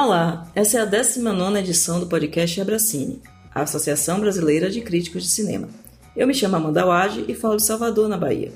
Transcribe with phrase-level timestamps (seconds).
[0.00, 3.20] Olá, essa é a 19 edição do podcast Abracine,
[3.52, 5.68] a Associação Brasileira de Críticos de Cinema.
[6.16, 8.52] Eu me chamo Amanda Wade e falo de Salvador, na Bahia.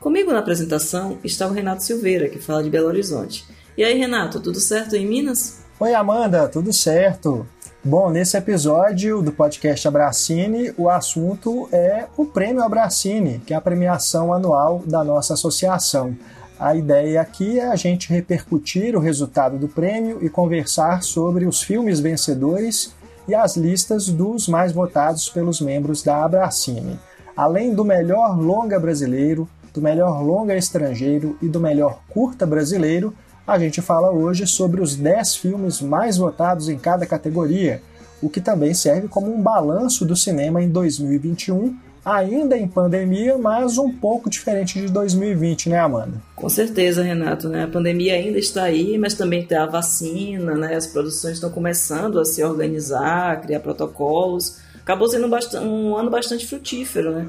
[0.00, 3.44] Comigo na apresentação está o Renato Silveira, que fala de Belo Horizonte.
[3.76, 5.60] E aí, Renato, tudo certo em Minas?
[5.78, 7.46] Oi, Amanda, tudo certo?
[7.84, 13.60] Bom, nesse episódio do podcast Abracine, o assunto é o Prêmio Abracine, que é a
[13.60, 16.16] premiação anual da nossa associação.
[16.58, 21.60] A ideia aqui é a gente repercutir o resultado do prêmio e conversar sobre os
[21.60, 22.94] filmes vencedores
[23.28, 26.98] e as listas dos mais votados pelos membros da Abracine.
[27.36, 33.12] Além do melhor longa brasileiro, do melhor longa estrangeiro e do melhor curta brasileiro,
[33.46, 37.82] a gente fala hoje sobre os 10 filmes mais votados em cada categoria,
[38.22, 43.78] o que também serve como um balanço do cinema em 2021 ainda em pandemia, mas
[43.78, 46.22] um pouco diferente de 2020, né, Amanda?
[46.36, 47.64] Com certeza, Renato, né?
[47.64, 50.76] A pandemia ainda está aí, mas também tem a vacina, né?
[50.76, 54.58] As produções estão começando a se organizar, a criar protocolos.
[54.80, 55.28] Acabou sendo
[55.60, 57.26] um ano bastante frutífero, né?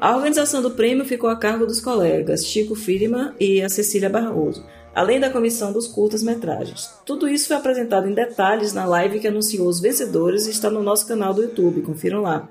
[0.00, 4.64] A organização do prêmio ficou a cargo dos colegas Chico Firma e a Cecília Barroso,
[4.94, 6.90] além da comissão dos curtas-metragens.
[7.04, 10.82] Tudo isso foi apresentado em detalhes na live que anunciou os vencedores e está no
[10.82, 12.48] nosso canal do YouTube, confiram lá.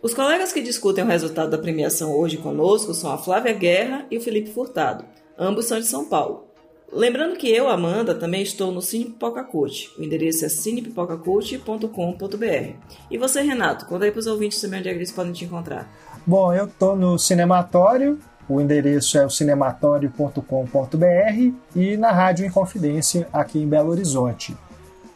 [0.00, 4.16] Os colegas que discutem o resultado da premiação hoje conosco são a Flávia Guerra e
[4.16, 5.04] o Felipe Furtado.
[5.36, 6.44] Ambos são de São Paulo.
[6.92, 9.44] Lembrando que eu, Amanda, também estou no Cine Pipoca.
[9.52, 12.74] O endereço é cinepipocacult.com.br.
[13.10, 15.44] E você, Renato, conta aí para os ouvintes também onde é que eles podem te
[15.44, 15.92] encontrar.
[16.24, 23.58] Bom, eu estou no Cinematório, o endereço é o cinematório.com.br e na Rádio Inconfidência, aqui
[23.58, 24.56] em Belo Horizonte.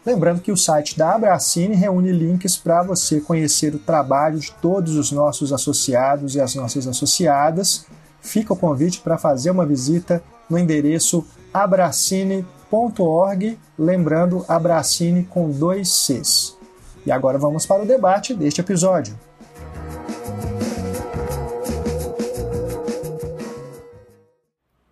[0.05, 4.97] Lembrando que o site da Abracine reúne links para você conhecer o trabalho de todos
[4.97, 7.87] os nossos associados e as nossas associadas.
[8.21, 16.59] Fica o convite para fazer uma visita no endereço abracine.org, lembrando Abracine com dois Cs.
[17.07, 19.17] E agora vamos para o debate deste episódio.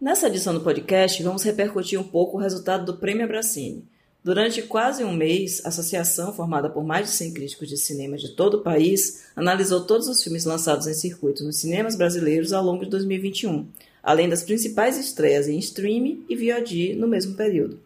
[0.01, 3.89] Nessa edição do podcast, vamos repercutir um pouco o resultado do Prêmio Abracine.
[4.23, 8.29] Durante quase um mês, a associação, formada por mais de 100 críticos de cinema de
[8.29, 12.85] todo o país, analisou todos os filmes lançados em circuito nos cinemas brasileiros ao longo
[12.85, 13.67] de 2021,
[14.03, 17.81] além das principais estreias em streaming e VOD no mesmo período.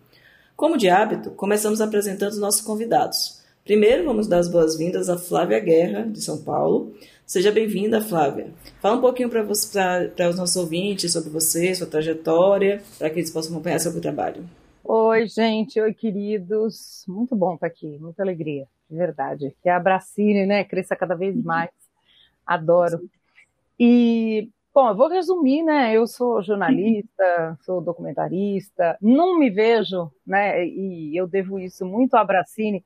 [0.57, 3.39] Como de hábito, começamos apresentando os nossos convidados.
[3.65, 6.95] Primeiro, vamos dar as boas-vindas a Flávia Guerra, de São Paulo.
[7.25, 8.49] Seja bem-vinda, Flávia.
[8.83, 13.53] Fala um pouquinho para os nossos ouvintes sobre você, sua trajetória, para que eles possam
[13.53, 14.45] acompanhar seu trabalho.
[14.87, 17.05] Oi, gente, oi, queridos.
[17.09, 19.57] Muito bom estar aqui, muita alegria, de verdade.
[19.63, 21.71] Que a Bracine, né, cresça cada vez mais.
[22.47, 23.01] Adoro.
[23.79, 25.95] E, bom, eu vou resumir, né?
[25.95, 30.67] Eu sou jornalista, sou documentarista, não me vejo, né?
[30.67, 32.85] E eu devo isso muito à Bracine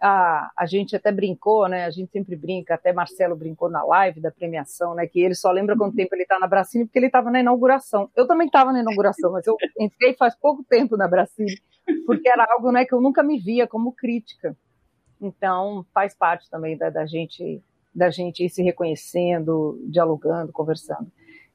[0.00, 1.84] a, a gente até brincou, né?
[1.84, 5.06] A gente sempre brinca, até Marcelo brincou na live da premiação, né?
[5.06, 8.10] Que ele só lembra quanto tempo ele está na Brasília, porque ele estava na inauguração.
[8.16, 11.58] Eu também estava na inauguração, mas eu entrei faz pouco tempo na Brasília,
[12.06, 14.56] porque era algo né, que eu nunca me via como crítica.
[15.20, 17.62] Então, faz parte também da, da gente
[17.92, 21.10] da gente ir se reconhecendo, dialogando, conversando.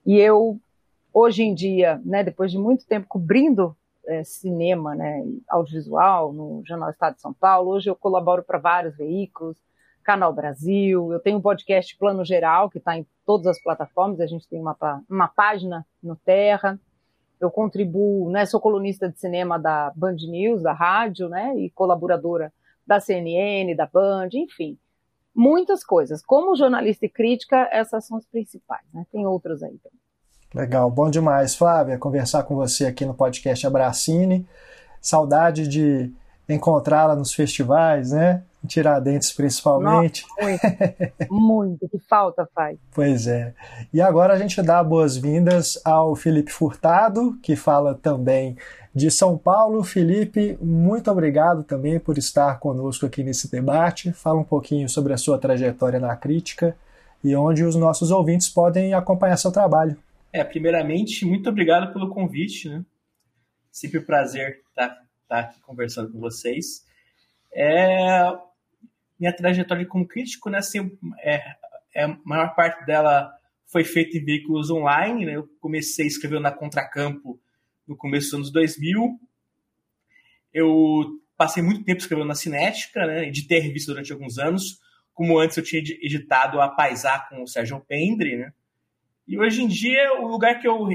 [0.06, 0.60] E eu,
[1.14, 3.76] hoje em dia, né, depois de muito tempo cobrindo
[4.08, 7.72] é, cinema, né, audiovisual, no Jornal Estado de São Paulo.
[7.72, 9.58] Hoje eu colaboro para vários veículos,
[10.04, 14.28] Canal Brasil, eu tenho um podcast Plano Geral, que está em todas as plataformas, a
[14.28, 14.78] gente tem uma,
[15.10, 16.80] uma página no Terra.
[17.40, 22.54] Eu contribuo, né, sou colunista de cinema da Band News, da rádio, né, e colaboradora
[22.86, 24.78] da CNN, da Band, enfim,
[25.34, 26.24] muitas coisas.
[26.24, 30.05] Como jornalista e crítica, essas são as principais, né, tem outras aí também.
[30.56, 34.48] Legal, bom demais, Flávia, conversar com você aqui no podcast Abracine.
[35.02, 36.10] Saudade de
[36.48, 38.42] encontrá-la nos festivais, né?
[38.66, 40.24] Tiradentes, principalmente.
[40.40, 40.78] Nossa,
[41.28, 42.78] muito, muito, que falta faz.
[42.96, 43.54] Pois é.
[43.94, 48.56] E agora a gente dá boas-vindas ao Felipe Furtado, que fala também
[48.96, 49.84] de São Paulo.
[49.84, 54.14] Felipe, muito obrigado também por estar conosco aqui nesse debate.
[54.14, 56.78] Fala um pouquinho sobre a sua trajetória na crítica
[57.22, 59.98] e onde os nossos ouvintes podem acompanhar seu trabalho.
[60.36, 62.84] É, primeiramente, muito obrigado pelo convite, né?
[63.72, 66.86] Sempre um prazer estar, estar tá aqui conversando com vocês.
[67.54, 68.34] É,
[69.18, 71.56] minha trajetória como crítico, né, assim, é,
[71.96, 73.34] é, a maior parte dela
[73.66, 75.38] foi feita em veículos online, né?
[75.38, 77.40] Eu comecei escrevendo na Contracampo
[77.88, 79.18] no começo dos anos 2000.
[80.54, 83.26] Eu passei muito tempo escrevendo na Cinética, né?
[83.26, 84.82] Editei a revista durante alguns anos.
[85.14, 88.54] Como antes eu tinha editado a Paisá com o Sérgio Pendre, né?
[89.28, 90.88] E hoje em dia, o lugar que eu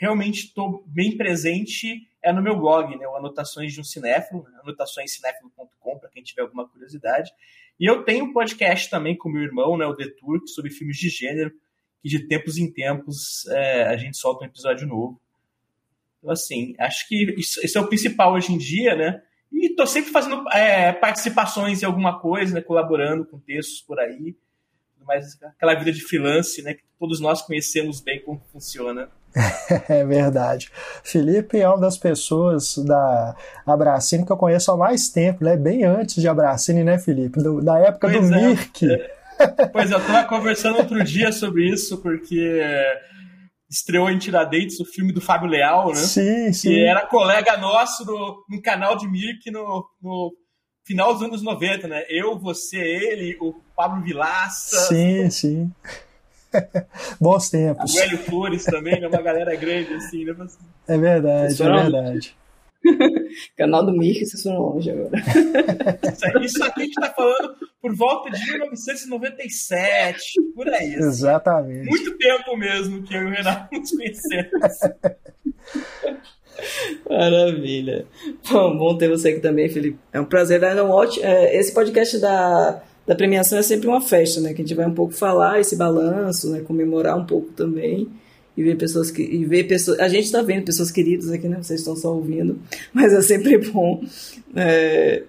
[0.00, 4.58] realmente estou bem presente é no meu blog, né, o Anotações de um Cinéfilo, né,
[4.62, 7.30] anotaçõescinéfilo.com, para quem tiver alguma curiosidade.
[7.78, 11.10] E eu tenho um podcast também com meu irmão, né, o Detour, sobre filmes de
[11.10, 11.52] gênero,
[12.00, 15.20] que de tempos em tempos é, a gente solta um episódio novo.
[16.18, 19.22] Então, assim, acho que isso, é o principal hoje em dia, né?
[19.52, 24.34] E tô sempre fazendo é, participações em alguma coisa, né, colaborando com textos por aí.
[25.06, 29.08] Mas aquela vida de freelance, né, que todos nós conhecemos bem como funciona.
[29.88, 30.70] É verdade.
[31.02, 33.36] Felipe é uma das pessoas da
[33.66, 35.56] Abracine que eu conheço há mais tempo, né?
[35.56, 37.42] Bem antes de Abracine, né, Felipe?
[37.42, 38.48] Do, da época pois do é.
[38.48, 38.86] Mirk.
[39.72, 42.72] Pois é, eu estava conversando outro dia sobre isso, porque
[43.68, 45.96] estreou em Tiradentes o filme do Fábio Leal, né?
[45.96, 46.68] Sim, sim.
[46.68, 50.32] Que era colega nosso no, no canal de Mirk no, no
[50.86, 52.04] final dos anos 90, né?
[52.08, 54.88] Eu, você, ele, o Pablo Vilaça.
[54.88, 55.72] Sim, sim.
[57.20, 57.94] Bons tempos.
[57.94, 59.08] O Hélio Flores também, né?
[59.08, 60.34] Uma galera grande, assim, né?
[60.86, 62.36] É verdade, é verdade.
[63.56, 65.10] Canal do Mickey, vocês foram longe agora.
[66.42, 70.22] Isso aqui a gente tá falando por volta de 1997,
[70.54, 70.94] por aí.
[70.94, 71.04] Assim.
[71.04, 71.88] Exatamente.
[71.88, 74.78] Muito tempo mesmo que eu e o Renato nos conhecemos.
[77.08, 78.06] Maravilha.
[78.48, 79.98] Bom, bom ter você aqui também, Felipe.
[80.12, 80.62] É um prazer.
[80.62, 84.54] É um ótimo, é, esse podcast da da premiação é sempre uma festa, né?
[84.54, 86.60] Que a gente vai um pouco falar esse balanço, né?
[86.60, 88.08] Comemorar um pouco também
[88.56, 89.98] e ver pessoas que e ver pessoas.
[90.00, 91.58] A gente está vendo pessoas queridas aqui, né?
[91.60, 92.58] Vocês estão só ouvindo,
[92.92, 94.02] mas é sempre bom.
[94.54, 95.22] É,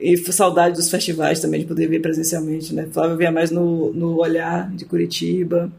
[0.00, 2.88] e saudade dos festivais também de poder ver presencialmente, né?
[2.90, 5.72] Flávio via mais no, no olhar de Curitiba.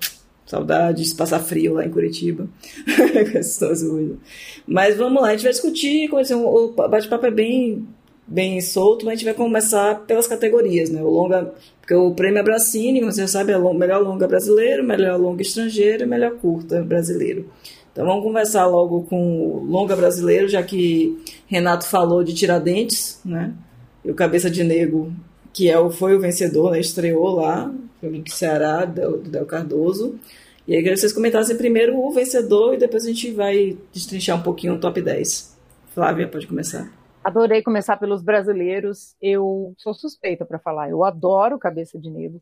[0.46, 2.48] Saudades, passar frio lá em Curitiba.
[4.68, 6.08] Mas vamos lá, a gente vai discutir.
[6.14, 7.88] O bate-papo é bem
[8.28, 11.02] bem solto, mas a gente vai começar pelas categorias, né?
[11.02, 15.20] O longa, porque o prêmio Abracine, como você sabe, é o melhor longa brasileiro, melhor
[15.20, 17.50] longa estrangeiro e melhor curta brasileiro.
[17.92, 21.18] Então vamos conversar logo com o longa brasileiro, já que
[21.48, 23.54] Renato falou de Tiradentes, né?
[24.04, 25.14] E o Cabeça de Negro,
[25.54, 26.80] que é o, foi o vencedor, né?
[26.80, 30.16] estreou lá, filme do Ceará, do, Del Cardoso.
[30.68, 34.38] E aí queria que vocês comentassem primeiro o vencedor e depois a gente vai destrinchar
[34.38, 35.56] um pouquinho o top 10.
[35.94, 37.05] Flávia, pode começar.
[37.26, 39.16] Adorei começar pelos brasileiros.
[39.20, 40.92] Eu sou suspeita para falar.
[40.92, 42.40] Eu adoro Cabeça de Negro.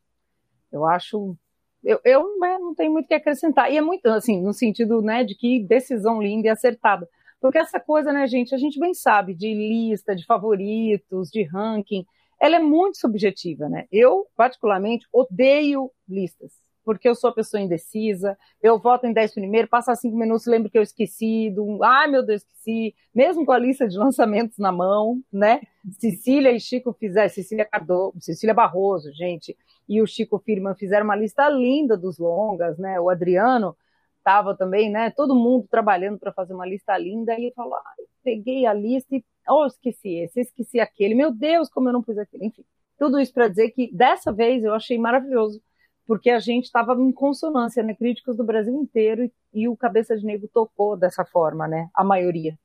[0.69, 1.37] Eu acho.
[1.81, 3.71] Eu, eu né, não tenho muito o que acrescentar.
[3.71, 7.07] E é muito, assim, no sentido né, de que decisão linda e acertada.
[7.39, 12.05] Porque essa coisa, né, gente, a gente bem sabe de lista, de favoritos, de ranking,
[12.37, 13.85] ela é muito subjetiva, né?
[13.89, 19.67] Eu, particularmente, odeio listas porque eu sou a pessoa indecisa, eu voto em 10 primeiro,
[19.67, 23.57] passa 5 minutos, lembro que eu esqueci, do, ai meu Deus, esqueci, mesmo com a
[23.57, 25.61] lista de lançamentos na mão, né?
[25.99, 29.57] Cecília e Chico fizeram, Cecília Cardoso, Cecília Barroso, gente,
[29.87, 32.99] e o Chico Firman fizeram uma lista linda dos longas, né?
[32.99, 33.75] O Adriano
[34.17, 35.09] estava também, né?
[35.09, 37.77] Todo mundo trabalhando para fazer uma lista linda, e ele falou,
[38.23, 42.17] peguei a lista e, oh, esqueci esse, esqueci aquele, meu Deus, como eu não pus
[42.17, 42.63] aquele, enfim.
[42.97, 45.61] Tudo isso para dizer que dessa vez eu achei maravilhoso
[46.05, 47.93] porque a gente estava em consonância, né?
[47.93, 51.89] Críticos do Brasil inteiro e, e, o Cabeça de Negro tocou dessa forma, né?
[51.93, 52.57] A maioria.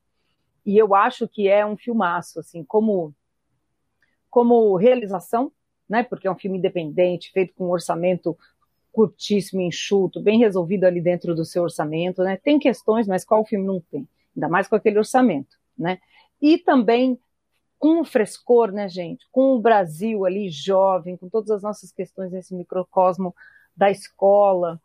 [0.67, 3.15] E eu acho que é um filmaço, assim, como
[4.31, 5.51] como realização,
[5.89, 6.03] né?
[6.03, 8.37] Porque é um filme independente, feito com um orçamento
[8.93, 12.37] curtíssimo, enxuto, bem resolvido ali dentro do seu orçamento, né?
[12.37, 14.07] Tem questões, mas qual filme não tem?
[14.37, 15.99] Ainda mais com aquele orçamento, né?
[16.43, 17.19] E também
[17.79, 19.27] com o frescor, né, gente?
[19.31, 23.35] Com o Brasil ali jovem, com todas as nossas questões nesse microcosmo
[23.77, 24.81] da escola.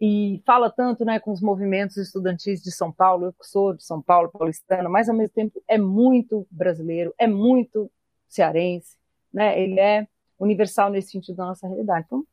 [0.00, 3.26] E fala tanto, né, com os movimentos estudantis de São Paulo.
[3.26, 7.26] Eu que sou de São Paulo, paulistana, mas ao mesmo tempo é muito brasileiro, é
[7.26, 7.90] muito
[8.28, 8.96] cearense,
[9.32, 9.60] né?
[9.60, 10.06] Ele é
[10.38, 12.06] universal nesse sentido da nossa realidade.
[12.06, 12.26] Então,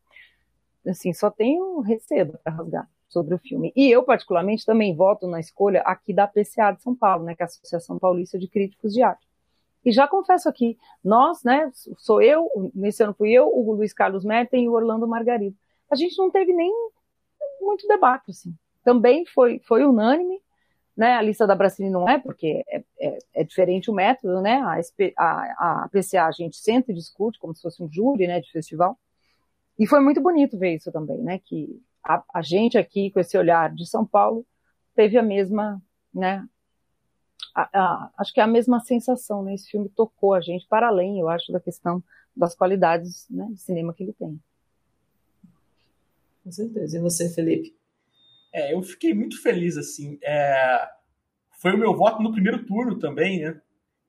[0.86, 3.72] assim, só tenho recedo para rasgar sobre o filme.
[3.76, 7.42] E eu, particularmente, também voto na escolha aqui da APCA de São Paulo, né, que
[7.42, 9.31] é a Associação Paulista de Críticos de Arte.
[9.84, 14.24] E já confesso aqui, nós, né, sou eu, nesse ano fui eu, o Luiz Carlos
[14.24, 15.56] Merten e o Orlando Margarida.
[15.90, 16.72] A gente não teve nem
[17.60, 18.54] muito debate, assim.
[18.84, 20.40] Também foi, foi unânime,
[20.96, 24.60] né, a lista da Brasília não é, porque é, é, é diferente o método, né,
[24.60, 24.78] a,
[25.18, 28.50] a, a PCA a gente senta e discute como se fosse um júri, né, de
[28.50, 28.98] festival.
[29.78, 33.36] E foi muito bonito ver isso também, né, que a, a gente aqui, com esse
[33.38, 34.44] olhar de São Paulo,
[34.94, 35.82] teve a mesma,
[36.14, 36.46] né,
[37.54, 39.54] a, a, acho que é a mesma sensação, né?
[39.54, 42.02] Esse filme tocou a gente para além, eu acho, da questão
[42.34, 44.40] das qualidades né, de cinema que ele tem.
[46.42, 46.96] Com certeza.
[46.96, 47.74] E você, Felipe?
[48.52, 50.18] É, eu fiquei muito feliz, assim.
[50.22, 50.88] É...
[51.60, 53.60] Foi o meu voto no primeiro turno também, né?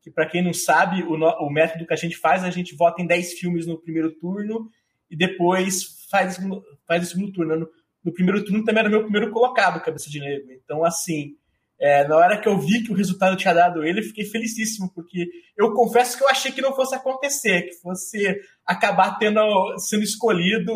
[0.02, 1.28] Que para quem não sabe, o, no...
[1.40, 4.70] o método que a gente faz, a gente vota em 10 filmes no primeiro turno
[5.10, 6.40] e depois faz,
[6.88, 7.56] faz o segundo turno.
[7.56, 7.70] No,
[8.04, 10.52] no primeiro turno também era meu primeiro colocado, Cabeça de Negro.
[10.52, 11.38] Então, assim,
[11.84, 15.28] É, na hora que eu vi que o resultado tinha dado ele, fiquei felicíssimo, porque
[15.58, 19.42] eu confesso que eu achei que não fosse acontecer, que fosse acabar tendo,
[19.80, 20.72] sendo escolhido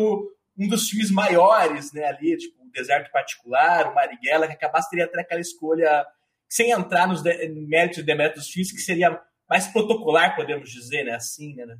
[0.58, 5.06] um dos filmes maiores, né, ali, tipo, o Deserto Particular, o Marighella, que acabasse teria
[5.06, 6.04] até aquela escolha,
[6.46, 11.14] sem entrar nos méritos e deméritos dos filmes, que seria mais protocolar, podemos dizer, né,
[11.14, 11.74] assim, né,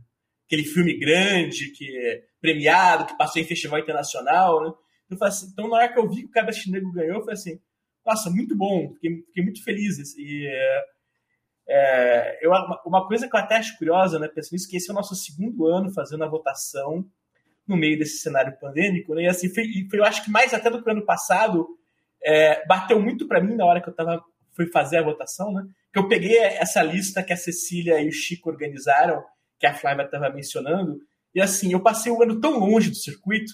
[0.46, 4.72] aquele filme grande, que premiado, que passou em festival internacional, né,
[5.12, 7.34] então, assim, então, na hora que eu vi que o Cabeça Negro ganhou, eu falei
[7.34, 7.60] assim,
[8.08, 10.00] nossa, muito bom, fiquei, fiquei muito feliz.
[10.00, 10.84] Assim, e, é,
[11.68, 12.50] é, eu,
[12.86, 15.14] uma coisa que eu até acho curiosa, né, pensando nisso, que esse é o nosso
[15.14, 17.04] segundo ano fazendo a votação
[17.66, 20.70] no meio desse cenário pandêmico, né, e assim, foi, foi eu acho que mais até
[20.70, 21.68] do que o ano passado,
[22.24, 24.24] é, bateu muito para mim na hora que eu tava,
[24.56, 28.12] fui fazer a votação, né, que eu peguei essa lista que a Cecília e o
[28.12, 29.22] Chico organizaram,
[29.58, 30.98] que a Flávia estava mencionando,
[31.34, 33.52] e assim, eu passei o ano tão longe do circuito,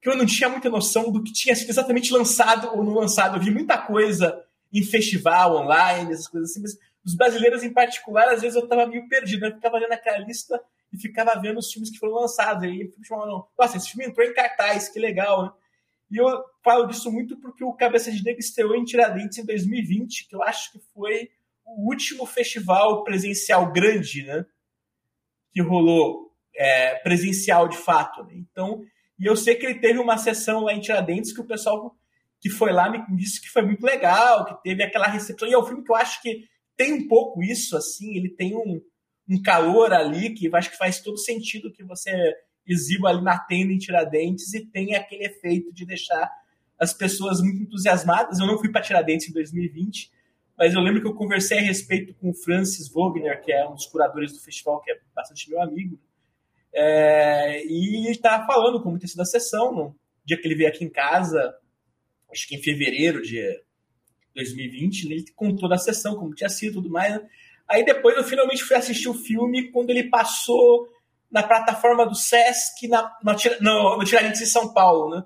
[0.00, 3.36] que eu não tinha muita noção do que tinha sido exatamente lançado ou não lançado.
[3.36, 4.42] Eu vi muita coisa
[4.72, 8.86] em festival, online, essas coisas assim, mas os brasileiros em particular, às vezes eu estava
[8.86, 9.46] meio perdido.
[9.46, 10.60] Eu ficava olhando aquela lista
[10.92, 12.64] e ficava vendo os filmes que foram lançados.
[12.64, 15.52] E eu nossa, esse filme entrou em cartaz, que legal, né?
[16.10, 16.26] E eu
[16.64, 20.42] falo disso muito porque o Cabeça de Negro estreou em Tiradentes em 2020, que eu
[20.42, 21.30] acho que foi
[21.64, 24.44] o último festival presencial grande, né?
[25.52, 28.24] Que rolou é, presencial de fato.
[28.24, 28.34] Né?
[28.34, 28.84] Então,
[29.20, 31.94] e eu sei que ele teve uma sessão lá em Tiradentes que o pessoal
[32.40, 35.46] que foi lá me disse que foi muito legal, que teve aquela recepção.
[35.46, 38.56] E é um filme que eu acho que tem um pouco isso, assim, ele tem
[38.56, 38.80] um,
[39.28, 42.10] um calor ali que acho que faz todo sentido que você
[42.66, 46.30] exiba ali na tenda em Tiradentes e tem aquele efeito de deixar
[46.78, 48.38] as pessoas muito entusiasmadas.
[48.38, 50.10] Eu não fui para Tiradentes em 2020,
[50.56, 53.74] mas eu lembro que eu conversei a respeito com o Francis Wagner, que é um
[53.74, 56.00] dos curadores do festival, que é bastante meu amigo.
[56.72, 60.68] É, e ele estava falando como tinha sido a sessão, no dia que ele veio
[60.68, 61.54] aqui em casa,
[62.30, 63.42] acho que em fevereiro de
[64.34, 67.14] 2020, né, ele contou da sessão, como tinha sido e tudo mais.
[67.14, 67.28] Né?
[67.68, 70.88] Aí depois eu finalmente fui assistir o filme quando ele passou
[71.30, 73.16] na plataforma do Sesc, na,
[73.60, 75.24] no, no Tiradentes em São Paulo, né?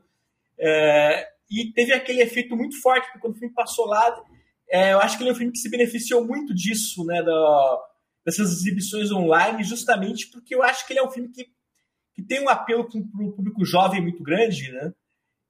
[0.58, 4.14] É, e teve aquele efeito muito forte, porque quando o filme passou lá,
[4.68, 7.22] é, eu acho que ele é um filme que se beneficiou muito disso, né?
[8.24, 11.46] Dessas exibições online, justamente porque eu acho que ele é um filme que,
[12.14, 14.92] que tem um apelo para o público jovem muito grande, né?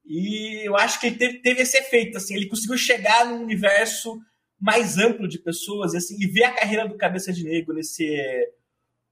[0.04, 4.20] E eu acho que ele teve, teve, esse efeito, assim, ele conseguiu chegar num universo
[4.60, 8.04] mais amplo de pessoas, assim, e ver a carreira do Cabeça de Negro nesse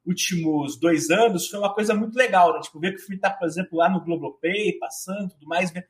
[0.04, 2.60] últimos dois anos foi uma coisa muito legal, né?
[2.60, 5.86] Tipo, ver que o filme está, por exemplo, lá no Globoplay, passando, tudo mais, ver,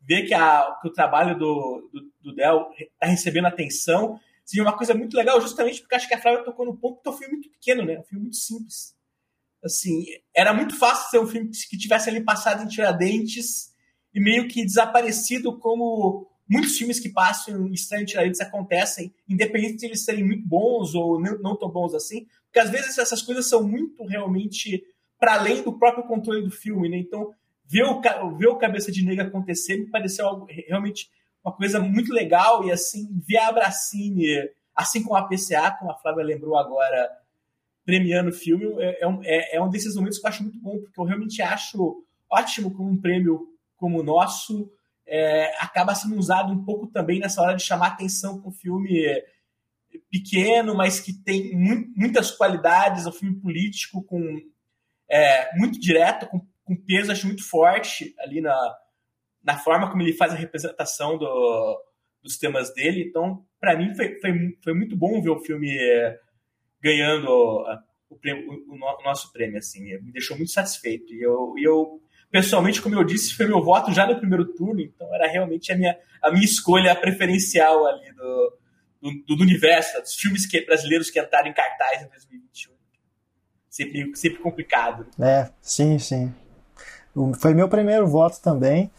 [0.00, 4.76] ver que, a, que o trabalho do, do, do Del está recebendo atenção seria uma
[4.76, 7.16] coisa muito legal, justamente porque acho que a Flávia tocou no ponto que é um
[7.16, 7.98] filme muito pequeno, né?
[7.98, 8.94] Um filme muito simples.
[9.64, 13.72] Assim, era muito fácil ser um filme que tivesse ali passado em Tiradentes
[14.14, 19.86] e meio que desaparecido como muitos filmes que passam em Estranho Tiradentes acontecem, independente de
[19.86, 23.66] eles serem muito bons ou não tão bons assim, porque às vezes essas coisas são
[23.66, 24.84] muito realmente
[25.18, 26.98] para além do próprio controle do filme, né?
[26.98, 27.32] Então,
[27.64, 28.00] ver o,
[28.36, 31.08] ver o Cabeça de Negra acontecer me pareceu algo realmente
[31.44, 35.98] uma coisa muito legal e assim, ver a Bracine, assim como a PCA, como a
[35.98, 37.10] Flávia lembrou agora,
[37.84, 40.78] premiando o filme, é, é, é, é, um desses momentos que eu acho muito bom,
[40.78, 43.46] porque eu realmente acho ótimo como um prêmio
[43.76, 44.72] como o nosso
[45.06, 49.04] é, acaba sendo usado um pouco também nessa hora de chamar atenção para um filme
[50.10, 54.40] pequeno, mas que tem mu muitas qualidades, um filme político com
[55.08, 58.76] é, muito direto, com, com peso, acho muito forte ali na,
[59.44, 61.82] na forma como ele faz a representação do,
[62.22, 63.04] dos temas dele.
[63.06, 64.32] Então, para mim, foi, foi,
[64.62, 66.18] foi, muito bom ver o filme é,
[66.80, 67.78] ganhando o,
[68.10, 69.58] o, o, nosso prêmio.
[69.58, 71.12] Assim, me deixou muito satisfeito.
[71.12, 75.14] E eu, eu, pessoalmente, como eu disse, foi meu voto já no primeiro turno, então
[75.14, 78.58] era realmente a minha, a minha escolha preferencial ali do,
[79.02, 82.72] do, do universo, dos filmes que, brasileiros que entraram em cartaz em 2021.
[83.68, 85.06] Sempre, sempre complicado.
[85.20, 86.32] É, sim, sim.
[87.40, 88.90] Foi meu primeiro voto também.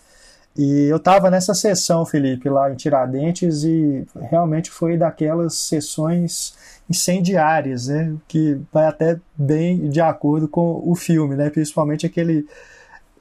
[0.57, 6.55] E eu estava nessa sessão, Felipe, lá em Tiradentes, e realmente foi daquelas sessões
[6.89, 8.15] incendiárias, né?
[8.25, 11.49] Que vai até bem de acordo com o filme, né?
[11.49, 12.47] Principalmente aquele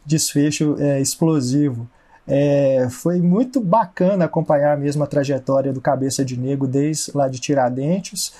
[0.06, 1.88] desfecho é, explosivo.
[2.26, 7.40] É, foi muito bacana acompanhar mesmo a trajetória do Cabeça de Negro desde lá de
[7.40, 8.32] Tiradentes.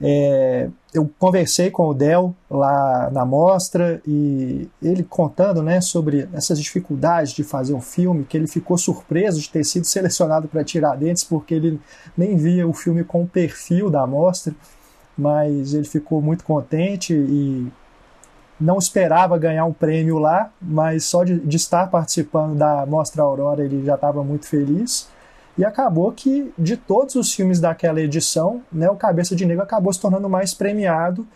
[0.00, 6.60] É, eu conversei com o Del lá na mostra e ele contando né, sobre essas
[6.60, 11.24] dificuldades de fazer um filme, que ele ficou surpreso de ter sido selecionado para Tiradentes,
[11.24, 11.80] porque ele
[12.16, 14.54] nem via o filme com o perfil da mostra,
[15.16, 17.70] mas ele ficou muito contente e
[18.60, 23.64] não esperava ganhar um prêmio lá, mas só de, de estar participando da Mostra Aurora
[23.64, 25.08] ele já estava muito feliz.
[25.56, 29.92] E acabou que, de todos os filmes daquela edição, né, o Cabeça de Negro acabou
[29.92, 31.26] se tornando mais premiado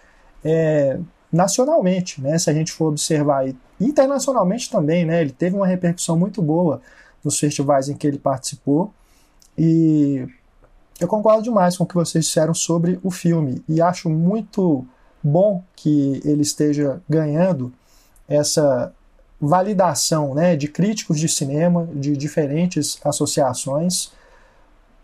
[0.44, 0.98] é,
[1.30, 2.20] nacionalmente.
[2.20, 3.44] Né, se a gente for observar,
[3.80, 6.80] internacionalmente também, né, ele teve uma repercussão muito boa
[7.22, 8.92] nos festivais em que ele participou.
[9.58, 10.26] E
[10.98, 14.86] eu concordo demais com o que vocês disseram sobre o filme e acho muito
[15.22, 17.72] bom que ele esteja ganhando
[18.28, 18.92] essa
[19.40, 24.10] validação né, de críticos de cinema de diferentes associações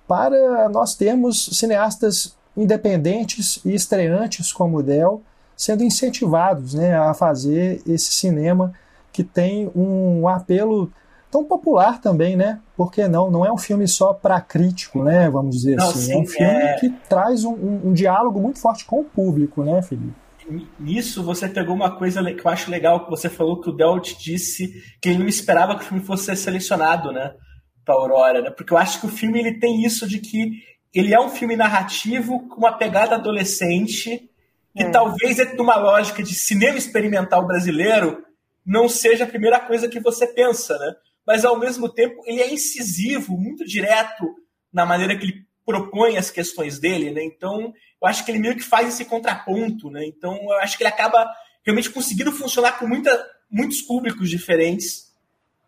[0.09, 5.23] para nós termos cineastas independentes e estreantes como o Del
[5.57, 8.73] sendo incentivados né, a fazer esse cinema
[9.13, 10.91] que tem um apelo
[11.31, 12.61] tão popular também, né?
[12.77, 13.31] Por que não?
[13.31, 15.31] Não é um filme só para crítico, né?
[15.31, 16.01] Vamos dizer não, assim.
[16.01, 16.75] Sim, é um filme é...
[16.75, 20.13] que traz um, um, um, diálogo muito forte com o público, né, Felipe?
[20.79, 24.17] Nisso você pegou uma coisa que eu acho legal que você falou que o Delt
[24.19, 27.35] disse que ele não esperava que o filme fosse selecionado, né?
[27.85, 28.51] Para Aurora, né?
[28.51, 30.63] Porque eu acho que o filme ele tem isso de que
[30.95, 34.29] ele é um filme narrativo com uma pegada adolescente
[34.75, 34.91] que é.
[34.91, 38.25] talvez é numa lógica de cinema experimental brasileiro
[38.65, 40.95] não seja a primeira coisa que você pensa, né?
[41.27, 44.35] mas ao mesmo tempo ele é incisivo, muito direto
[44.73, 47.25] na maneira que ele propõe as questões dele, né?
[47.25, 50.05] Então, eu acho que ele meio que faz esse contraponto, né?
[50.07, 51.31] Então, eu acho que ele acaba
[51.65, 53.11] realmente conseguindo funcionar com muita,
[53.51, 55.13] muitos públicos diferentes.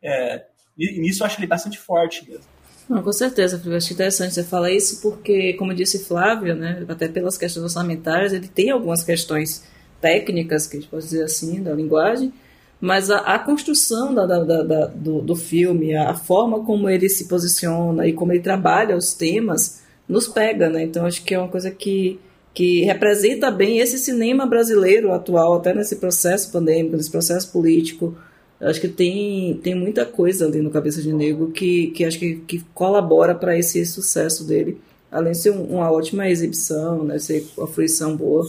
[0.02, 0.44] É,
[0.76, 2.54] e nisso eu acho ele bastante forte mesmo.
[2.88, 7.08] Não, com certeza, eu acho interessante você falar isso porque, como disse Flávio, né, até
[7.08, 9.64] pelas questões orçamentárias, ele tem algumas questões
[10.02, 12.30] técnicas, que a gente pode dizer assim, da linguagem,
[12.78, 17.26] mas a, a construção da, da, da, do, do filme, a forma como ele se
[17.26, 20.82] posiciona e como ele trabalha os temas, nos pega, né?
[20.82, 22.18] Então acho que é uma coisa que,
[22.52, 28.16] que representa bem esse cinema brasileiro atual, até nesse processo pandêmico, nesse processo político.
[28.60, 32.36] Acho que tem, tem muita coisa ali no Cabeça de Negro que, que acho que,
[32.46, 34.78] que colabora para esse sucesso dele.
[35.10, 37.18] Além de ser uma ótima exibição, né?
[37.18, 38.48] ser uma fruição boa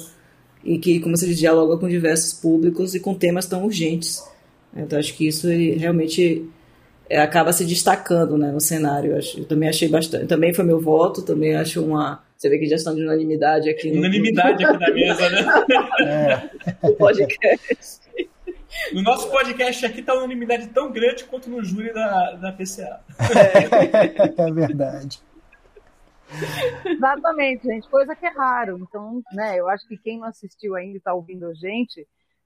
[0.63, 4.23] e que, como diz, dialoga com diversos públicos e com temas tão urgentes.
[4.75, 6.43] Então, acho que isso realmente
[7.09, 9.11] é, acaba se destacando né, no cenário.
[9.11, 10.27] Eu, acho, eu também achei bastante.
[10.27, 12.23] Também foi meu voto, também acho uma.
[12.37, 13.91] Você vê que já estão de unanimidade aqui.
[13.91, 13.99] No...
[13.99, 15.45] Unanimidade aqui na mesa, né?
[16.01, 16.75] É.
[16.87, 18.05] O podcast.
[18.93, 22.99] No nosso podcast aqui está uma unanimidade tão grande quanto no júri da, da PCA.
[24.37, 25.19] É, é verdade.
[26.85, 28.77] Exatamente, gente, coisa que é raro.
[28.81, 32.05] Então, né, eu acho que quem não assistiu ainda e está ouvindo a gente,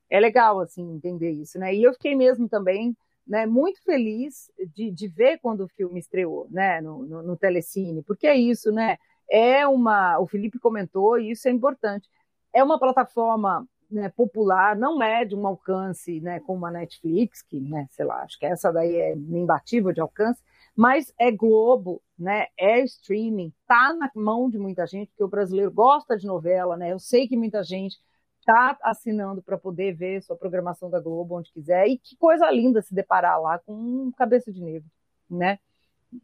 [0.10, 1.74] é legal, assim, entender isso, né?
[1.74, 2.95] E eu fiquei mesmo também,
[3.30, 8.02] né, muito feliz de, de ver quando o filme estreou, né, no, no, no Telecine,
[8.02, 8.98] porque é isso, né?
[9.30, 12.10] É uma, o Felipe comentou, e isso é importante,
[12.52, 17.60] é uma plataforma né, popular, não é de um alcance, né, como a Netflix, que,
[17.60, 20.42] né, sei lá, acho que essa daí é imbatível de alcance,
[20.76, 22.48] mas é Globo, né?
[22.58, 26.94] É streaming, tá na mão de muita gente, porque o brasileiro gosta de novela, né?
[26.94, 27.98] Eu sei que muita gente
[28.50, 31.88] tá assinando para poder ver sua programação da Globo onde quiser.
[31.88, 34.90] E que coisa linda se deparar lá com um cabeça de negro,
[35.30, 35.60] né?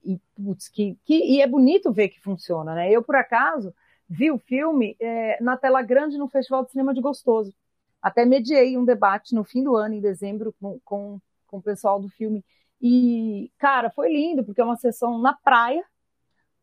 [0.03, 2.91] E, putz, que, que, e é bonito ver que funciona, né?
[2.91, 3.73] Eu, por acaso,
[4.09, 7.53] vi o filme é, na tela grande no Festival de Cinema de Gostoso.
[8.01, 11.99] Até mediei um debate no fim do ano, em dezembro, com, com, com o pessoal
[12.01, 12.43] do filme.
[12.81, 15.83] E, cara, foi lindo, porque é uma sessão na praia,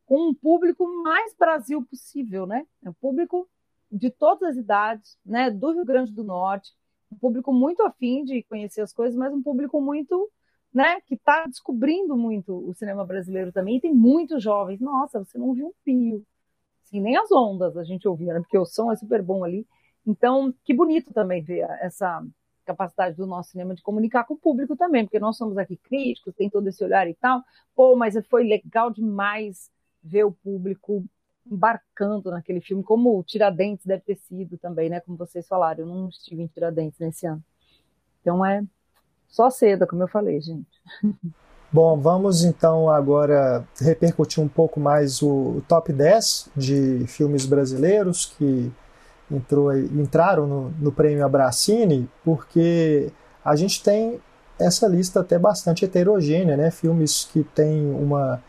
[0.06, 2.66] com um público mais Brasil possível, né?
[2.84, 3.48] É um público
[3.92, 5.50] de todas as idades, né?
[5.50, 6.72] Do Rio Grande do Norte,
[7.12, 10.30] um público muito afim de conhecer as coisas, mas um público muito,
[10.72, 11.00] né?
[11.02, 13.76] Que está descobrindo muito o cinema brasileiro também.
[13.76, 14.80] E tem muitos jovens.
[14.80, 16.24] Nossa, você não viu um pio.
[16.84, 18.40] Assim, nem as ondas a gente ouvia, né?
[18.40, 19.66] Porque o som é super bom ali.
[20.06, 22.24] Então, que bonito também ver essa
[22.64, 26.34] capacidade do nosso cinema de comunicar com o público também, porque nós somos aqui críticos,
[26.34, 27.42] tem todo esse olhar e tal.
[27.74, 29.70] Pô, mas foi legal demais
[30.02, 31.04] ver o público
[31.50, 35.00] embarcando naquele filme, como o Tiradentes deve ter sido também, né?
[35.00, 37.42] Como vocês falaram, eu não estive em Tiradentes nesse ano.
[38.20, 38.62] Então é
[39.28, 40.68] só seda, como eu falei, gente.
[41.72, 48.70] Bom, vamos então agora repercutir um pouco mais o top 10 de filmes brasileiros que
[49.30, 53.10] entrou, entraram no, no prêmio Abracine, porque
[53.42, 54.20] a gente tem
[54.58, 56.70] essa lista até bastante heterogênea, né?
[56.70, 58.42] Filmes que têm uma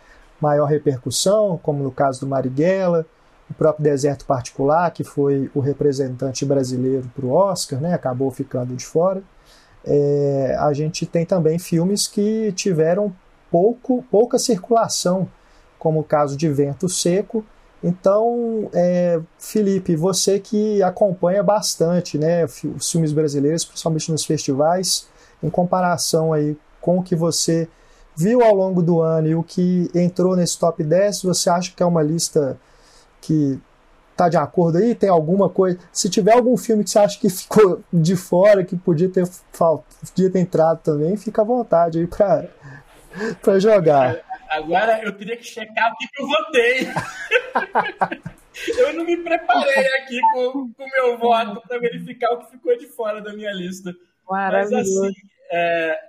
[0.44, 3.06] maior repercussão, como no caso do Marighella,
[3.50, 7.94] o próprio Deserto Particular, que foi o representante brasileiro para o Oscar, né?
[7.94, 9.24] acabou ficando de fora.
[9.86, 13.14] É, a gente tem também filmes que tiveram
[13.50, 15.28] pouco, pouca circulação,
[15.80, 17.46] como o caso de Vento Seco.
[17.84, 25.08] Então, é, Felipe, você que acompanha bastante né, os filmes brasileiros, principalmente nos festivais,
[25.42, 27.68] em comparação aí com o que você
[28.16, 31.82] viu ao longo do ano e o que entrou nesse top 10, você acha que
[31.82, 32.58] é uma lista
[33.22, 33.60] que
[34.16, 34.94] tá de acordo aí?
[34.96, 35.80] Tem alguma coisa?
[35.92, 40.30] Se tiver algum filme que você acha que ficou de fora, que podia ter, podia
[40.30, 42.48] ter entrado também, fica à vontade aí para
[43.42, 44.18] para jogar.
[44.50, 46.88] Agora eu teria que checar o que, eu votei.
[48.78, 52.88] eu não me preparei aqui com o meu voto para verificar o que ficou de
[52.88, 53.94] fora da minha lista.
[54.30, 55.12] Mas assim,
[55.52, 56.00] é,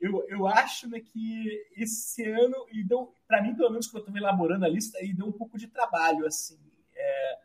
[0.00, 4.08] eu, eu acho né, que esse ano, e deu, para mim, pelo menos, quando eu
[4.08, 6.58] estou elaborando a lista, e deu um pouco de trabalho, assim.
[6.94, 7.38] É,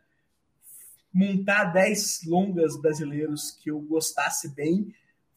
[1.12, 4.94] montar 10 longas brasileiros que eu gostasse bem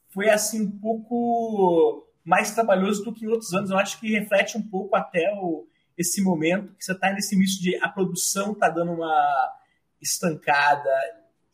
[0.10, 3.70] foi, assim, um pouco mais trabalhoso do que em outros anos.
[3.70, 7.62] Eu acho que reflete um pouco até o, esse momento que você está nesse início
[7.62, 9.58] de a produção está dando uma
[10.02, 10.90] estancada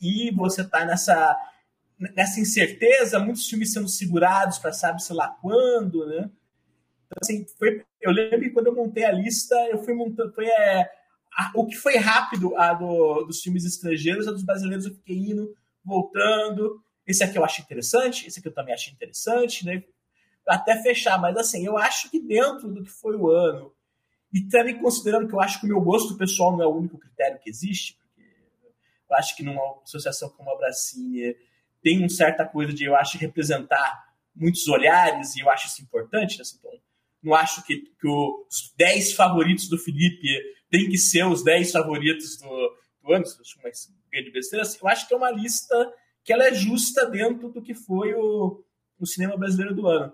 [0.02, 1.38] e você está nessa
[2.16, 6.30] nessa incerteza, muitos filmes sendo segurados para sabe sei lá quando, né?
[7.06, 10.46] Então, assim, foi, eu lembro que quando eu montei a lista, eu fui montando, foi
[10.46, 10.90] é,
[11.38, 15.18] a, o que foi rápido a do, dos filmes estrangeiros, a dos brasileiros eu fiquei
[15.18, 16.82] indo, voltando.
[17.06, 19.84] Esse aqui eu acho interessante, esse aqui eu também achei interessante, né?
[20.48, 23.74] até fechar, mas assim, eu acho que dentro do que foi o ano,
[24.34, 26.98] e também considerando que eu acho que o meu gosto pessoal não é o único
[26.98, 28.22] critério que existe, porque
[29.10, 31.36] eu acho que numa associação como a Bracine
[31.84, 36.42] tem uma certa coisa de, eu acho, representar muitos olhares, e eu acho isso importante,
[36.42, 36.72] assim, então,
[37.22, 40.28] não acho que, que os 10 favoritos do Felipe
[40.72, 43.70] tem que ser os 10 favoritos do, do ano, acho uma
[44.12, 45.94] grande besteira, assim, eu acho que é uma lista
[46.24, 48.64] que ela é justa dentro do que foi o,
[48.98, 50.14] o cinema brasileiro do ano.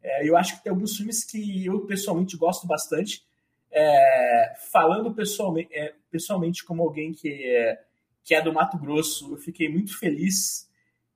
[0.00, 3.26] É, eu acho que tem alguns filmes que eu pessoalmente gosto bastante.
[3.70, 7.84] É, falando pessoalmente, é, pessoalmente como alguém que é,
[8.28, 10.68] que é do Mato Grosso, eu fiquei muito feliz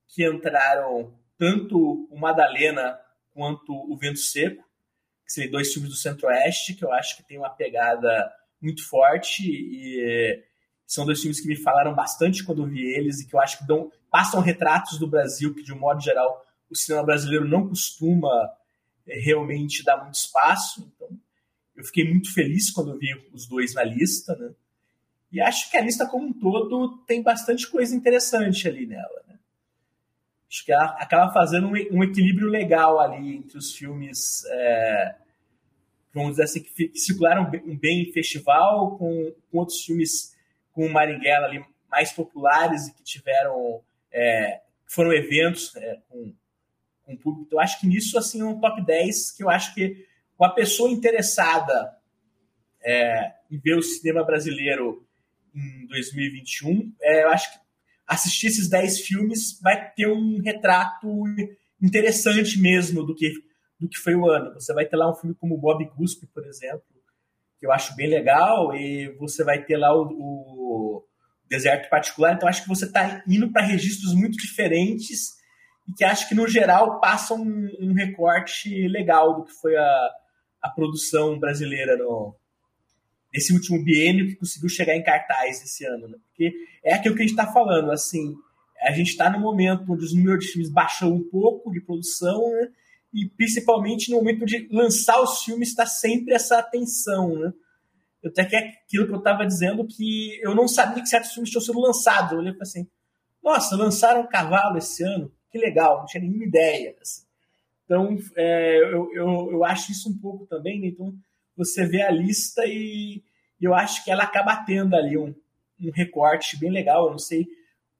[0.08, 2.98] que entraram tanto o Madalena
[3.34, 4.64] quanto o Vento Seco,
[5.22, 9.42] que são dois filmes do Centro-Oeste, que eu acho que tem uma pegada muito forte
[9.46, 10.42] e
[10.86, 13.58] são dois filmes que me falaram bastante quando eu vi eles e que eu acho
[13.58, 17.68] que dão, passam retratos do Brasil que, de um modo geral, o cinema brasileiro não
[17.68, 18.50] costuma
[19.06, 20.90] é, realmente dá muito espaço.
[20.96, 21.10] Então,
[21.76, 24.54] eu fiquei muito feliz quando vi os dois na lista, né?
[25.32, 29.22] E acho que a lista como um todo tem bastante coisa interessante ali nela.
[29.26, 29.38] Né?
[30.48, 35.14] Acho que ela acaba fazendo um, equilíbrio legal ali entre os filmes, é,
[36.12, 40.36] vamos dizer assim, que, circularam bem em festival, com, com, outros filmes
[40.72, 43.80] com Marighella ali mais populares e que tiveram,
[44.12, 46.32] é, foram eventos é, com
[47.04, 47.46] com o público.
[47.46, 50.06] Então, acho que nisso, assim, é um top 10 que eu acho que
[50.38, 51.96] uma pessoa interessada
[52.80, 55.06] é, em ver o cinema brasileiro
[55.54, 57.58] em 2021, é, eu acho que
[58.06, 61.24] assistir esses 10 filmes vai ter um retrato
[61.80, 63.32] interessante mesmo do que,
[63.78, 64.54] do que foi o ano.
[64.54, 66.84] Você vai ter lá um filme como Bob Guspe, por exemplo,
[67.58, 71.04] que eu acho bem legal, e você vai ter lá o, o
[71.48, 75.34] Deserto Particular, então acho que você está indo para registros muito diferentes
[75.88, 80.10] e que acho que, no geral, passa um, um recorte legal do que foi a,
[80.62, 82.36] a produção brasileira no,
[83.32, 86.08] nesse último biênio que conseguiu chegar em cartaz esse ano.
[86.08, 86.18] Né?
[86.28, 86.52] Porque
[86.84, 88.34] é aquilo que a gente está falando, assim,
[88.80, 92.50] a gente está no momento onde os números de filmes baixam um pouco de produção,
[92.52, 92.68] né?
[93.12, 97.52] e principalmente no momento de lançar os filmes está sempre essa atenção, né?
[98.24, 101.50] Até que é aquilo que eu estava dizendo que eu não sabia que certos filmes
[101.50, 102.32] tinham sido lançados.
[102.32, 102.86] Eu olhei assim,
[103.42, 106.96] nossa, lançaram Cavalo esse ano que legal, não tinha nenhuma ideia.
[107.00, 107.22] Assim.
[107.84, 110.86] Então, é, eu, eu, eu acho isso um pouco também, né?
[110.86, 111.12] Então,
[111.56, 113.22] você vê a lista e
[113.60, 115.34] eu acho que ela acaba tendo ali um,
[115.80, 117.06] um recorte bem legal.
[117.06, 117.46] Eu não sei o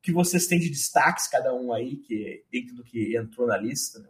[0.03, 3.99] que vocês têm de destaques, cada um aí, que dentro do que entrou na lista.
[3.99, 4.09] Né?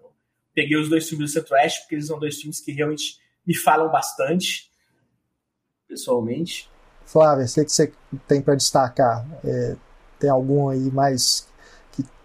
[0.54, 3.90] peguei os dois filmes do Centro-Oeste, porque eles são dois filmes que realmente me falam
[3.90, 4.70] bastante,
[5.88, 6.70] pessoalmente.
[7.04, 7.92] Flávia, sei que você
[8.28, 9.26] tem para destacar.
[9.44, 9.76] É,
[10.18, 11.50] tem algum aí mais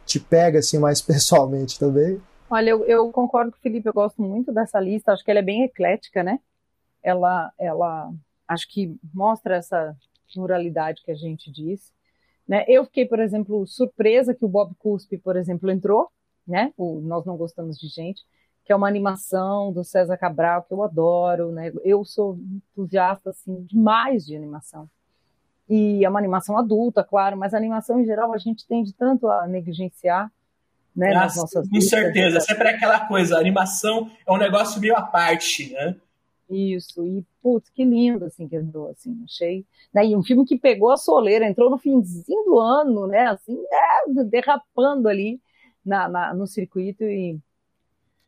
[0.06, 2.22] te pega assim mais pessoalmente também?
[2.50, 5.42] Olha, eu, eu, concordo com o Felipe, eu gosto muito dessa lista, acho que ela
[5.42, 6.40] é bem eclética, né?
[7.08, 8.12] Ela, ela
[8.48, 9.96] acho que mostra essa
[10.34, 11.92] pluralidade que a gente diz.
[12.48, 12.66] Né?
[12.68, 16.10] Eu fiquei, por exemplo, surpresa que o Bob Cuspe, por exemplo, entrou,
[16.48, 16.74] né?
[16.78, 18.24] O Nós Não Gostamos de Gente,
[18.64, 21.72] que é uma animação do César Cabral, que eu adoro, né?
[21.84, 24.90] Eu sou entusiasta, assim, demais de animação
[25.70, 29.28] e é uma animação adulta, claro, mas a animação em geral a gente tende tanto
[29.28, 30.32] a negligenciar,
[30.96, 32.40] né, nas nossas Com certeza, né?
[32.40, 35.96] sempre é aquela coisa, a animação é um negócio meio à parte, né?
[36.50, 39.66] Isso, e putz, que lindo assim que entrou, assim, achei.
[39.96, 44.24] E um filme que pegou a soleira, entrou no finzinho do ano, né, assim, é,
[44.24, 45.42] derrapando ali
[45.86, 47.38] na, na, no circuito e,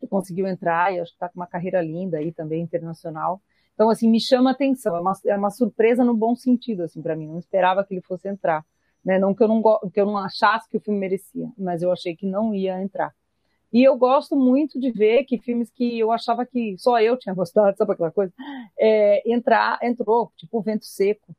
[0.01, 3.41] e conseguiu entrar e acho que está com uma carreira linda aí também internacional.
[3.73, 4.93] Então, assim, me chama atenção.
[4.97, 7.27] É uma, é uma surpresa no bom sentido, assim, para mim.
[7.27, 8.65] Não esperava que ele fosse entrar.
[9.03, 9.17] Né?
[9.17, 12.13] Não que eu não, que eu não achasse que o filme merecia, mas eu achei
[12.13, 13.15] que não ia entrar.
[13.71, 17.35] E eu gosto muito de ver que filmes que eu achava que só eu tinha
[17.35, 18.33] gostado, sabe aquela coisa?
[18.77, 21.35] É, entrar, entrou, tipo Vento Seco.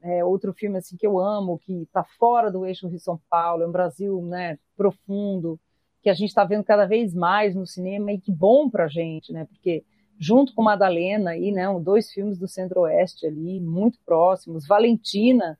[0.00, 3.66] É outro filme assim que eu amo, que está fora do eixo Rio-São Paulo, é
[3.66, 5.58] um Brasil né, profundo,
[6.00, 8.88] que a gente está vendo cada vez mais no cinema e que bom para a
[8.88, 9.44] gente, né?
[9.46, 9.84] Porque
[10.16, 15.58] junto com Madalena aí, né, dois filmes do Centro-Oeste ali, muito próximos, Valentina,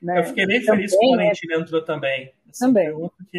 [0.00, 0.20] né?
[0.20, 1.24] Eu fiquei bem feliz que o né?
[1.24, 1.62] Valentina né?
[1.62, 2.32] entrou também.
[2.50, 2.92] Assim, também.
[2.92, 3.38] Porque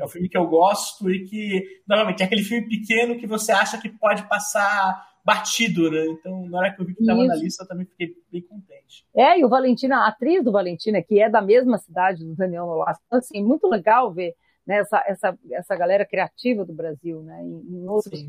[0.00, 3.52] é um filme que eu gosto e que, novamente, é aquele filme pequeno que você
[3.52, 6.06] acha que pode passar batido, né?
[6.06, 9.04] Então, na hora que eu vi que estava na lista, eu também fiquei bem contente.
[9.14, 12.66] É, e o Valentina, a atriz do Valentina, que é da mesma cidade do Daniel
[12.66, 17.40] Nolasco, então, assim, muito legal ver né, essa, essa, essa galera criativa do Brasil, né?
[17.42, 18.20] Em, outros,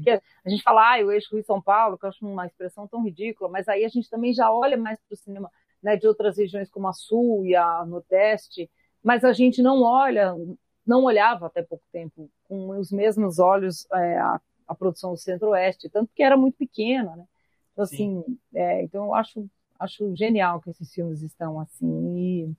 [0.45, 3.03] a gente fala, ah, o eixo Rio São Paulo, que eu acho uma expressão tão
[3.03, 6.37] ridícula, mas aí a gente também já olha mais para o cinema né, de outras
[6.37, 8.69] regiões como a Sul e a Nordeste,
[9.07, 10.35] mas a gente não olha,
[10.85, 15.89] não olhava até pouco tempo com os mesmos olhos é, a a produção do Centro-Oeste,
[15.89, 17.25] tanto que era muito pequena, né?
[17.71, 22.51] Então, assim, é, então eu acho, acho genial que esses filmes estão assim, e,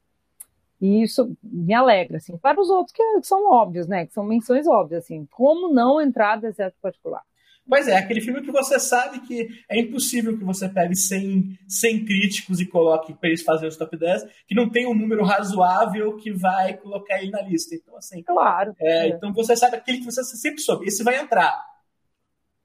[0.81, 4.07] e isso me alegra, assim, para os outros que, são óbvios, né?
[4.07, 7.23] Que são menções óbvias, assim, como não entrar deserto particular.
[7.69, 12.05] Pois é, aquele filme que você sabe que é impossível que você pegue 100, 100
[12.07, 16.17] críticos e coloque para eles fazerem os top 10, que não tem um número razoável
[16.17, 17.75] que vai colocar ele na lista.
[17.75, 18.23] Então, assim.
[18.23, 18.75] Claro.
[18.81, 19.09] É, é.
[19.09, 20.87] Então você sabe aquele que você sempre soube.
[20.87, 21.63] Esse vai entrar.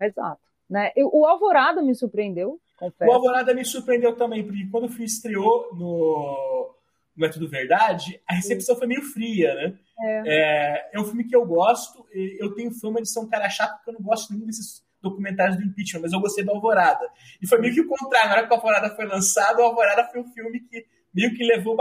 [0.01, 0.41] Exato.
[0.69, 0.93] Né?
[0.95, 3.11] O Alvorada me surpreendeu, confesso.
[3.11, 6.73] O Alvorada me surpreendeu também, porque quando o filme estreou no,
[7.15, 8.79] no É Tudo Verdade, a recepção Sim.
[8.79, 9.77] foi meio fria, né?
[9.99, 10.21] É.
[10.25, 10.99] É, é.
[10.99, 13.95] um filme que eu gosto, eu tenho fama de ser um cara chato, porque eu
[13.95, 17.07] não gosto nenhum desses documentários do impeachment, mas eu gostei do Alvorada.
[17.41, 20.05] E foi meio que o contrário, na hora que o Alvorada foi lançado, o Alvorada
[20.05, 21.75] foi um filme que meio que levou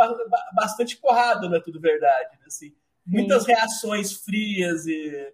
[0.55, 2.45] bastante porrada, não é tudo verdade, né?
[2.47, 2.75] assim.
[3.07, 5.33] Muitas reações frias e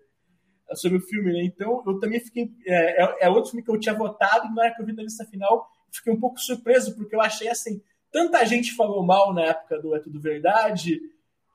[0.74, 1.42] sobre o filme, né?
[1.42, 2.50] Então eu também fiquei.
[2.66, 4.92] É, é, é, outro filme que eu tinha votado, e na hora que eu vi
[4.92, 7.82] na lista final, fiquei um pouco surpreso, porque eu achei assim.
[8.10, 10.98] Tanta gente falou mal na época do É Tudo Verdade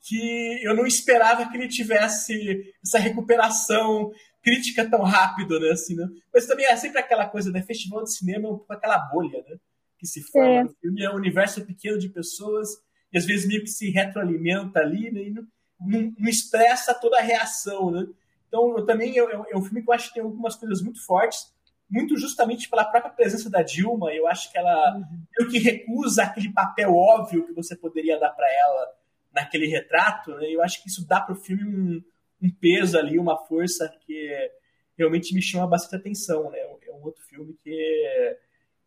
[0.04, 4.12] que eu não esperava que ele tivesse essa recuperação
[4.44, 5.72] crítica tão rápido, né?
[5.72, 6.08] Assim, né?
[6.34, 7.62] Mas também é sempre aquela coisa, né?
[7.62, 9.58] Festival de cinema é um pouco aquela bolha, né?
[9.98, 10.64] Que se forma é.
[10.64, 12.70] no filme, é um universo pequeno de pessoas
[13.12, 15.22] e às vezes meio que se retroalimenta ali, né?
[15.22, 15.48] E não,
[15.80, 18.06] não, não expressa toda a reação, né?
[18.48, 20.82] Então, eu também eu, eu, é um filme que eu acho que tem algumas coisas
[20.82, 21.52] muito fortes,
[21.90, 24.14] muito justamente pela própria presença da Dilma.
[24.14, 25.48] Eu acho que ela uhum.
[25.50, 28.88] que recusa aquele papel óbvio que você poderia dar para ela
[29.34, 30.36] naquele retrato.
[30.36, 30.52] Né?
[30.52, 32.04] Eu acho que isso dá para o filme um,
[32.44, 34.52] um, peso ali, uma força que
[34.98, 36.50] realmente me chama bastante atenção.
[36.52, 36.60] Né?
[36.60, 38.38] É um outro filme que,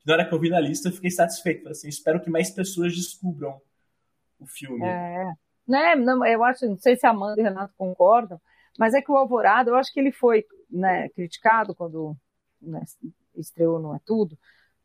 [0.04, 1.68] na hora que eu vi na lista eu fiquei satisfeito.
[1.68, 3.60] Assim, espero que mais pessoas descubram
[4.38, 4.84] o filme.
[4.84, 5.32] É.
[5.66, 5.96] Né?
[5.96, 8.40] Não, eu acho, não sei se a Amanda e o Renato concordam,
[8.78, 12.16] mas é que o Alvorada, eu acho que ele foi né, criticado quando
[12.60, 12.82] né,
[13.34, 14.38] estreou Não É Tudo,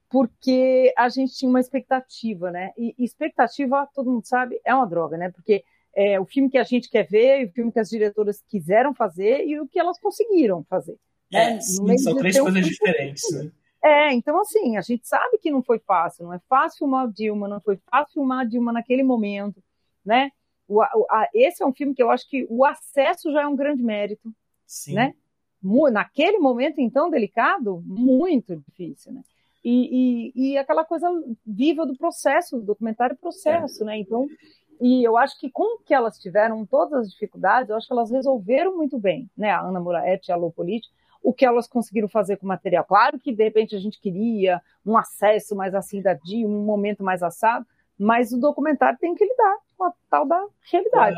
[0.09, 2.73] porque a gente tinha uma expectativa, né?
[2.77, 5.31] E expectativa, todo mundo sabe, é uma droga, né?
[5.31, 5.63] Porque
[5.95, 9.45] é o filme que a gente quer ver, o filme que as diretoras quiseram fazer
[9.45, 10.97] e o que elas conseguiram fazer.
[11.31, 11.55] Né?
[11.55, 13.51] É, sim, são três coisas diferentes, né?
[13.83, 17.47] É, então assim, a gente sabe que não foi fácil, não é fácil filmar Dilma,
[17.47, 19.61] não foi fácil filmar a Dilma naquele momento,
[20.05, 20.29] né?
[20.67, 23.55] O, a, esse é um filme que eu acho que o acesso já é um
[23.55, 24.31] grande mérito,
[24.65, 24.93] Sim.
[24.93, 25.13] né?
[25.91, 29.21] Naquele momento, então, delicado, muito difícil, né?
[29.63, 31.07] E, e, e aquela coisa
[31.45, 33.85] viva do processo, do documentário processo, é.
[33.85, 33.97] né?
[33.99, 34.27] Então,
[34.81, 38.09] e eu acho que com que elas tiveram todas as dificuldades, eu acho que elas
[38.09, 39.51] resolveram muito bem, né?
[39.51, 40.89] A Ana Muraete e a Lopolite,
[41.21, 42.83] o que elas conseguiram fazer com o material.
[42.83, 47.03] Claro que, de repente, a gente queria um acesso mais assim da dia, um momento
[47.03, 47.63] mais assado,
[47.95, 51.15] mas o documentário tem que lidar com a tal da realidade.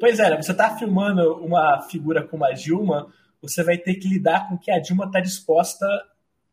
[0.00, 3.12] Pois é, você está filmando uma figura como a Dilma,
[3.42, 5.86] você vai ter que lidar com o que a Dilma está disposta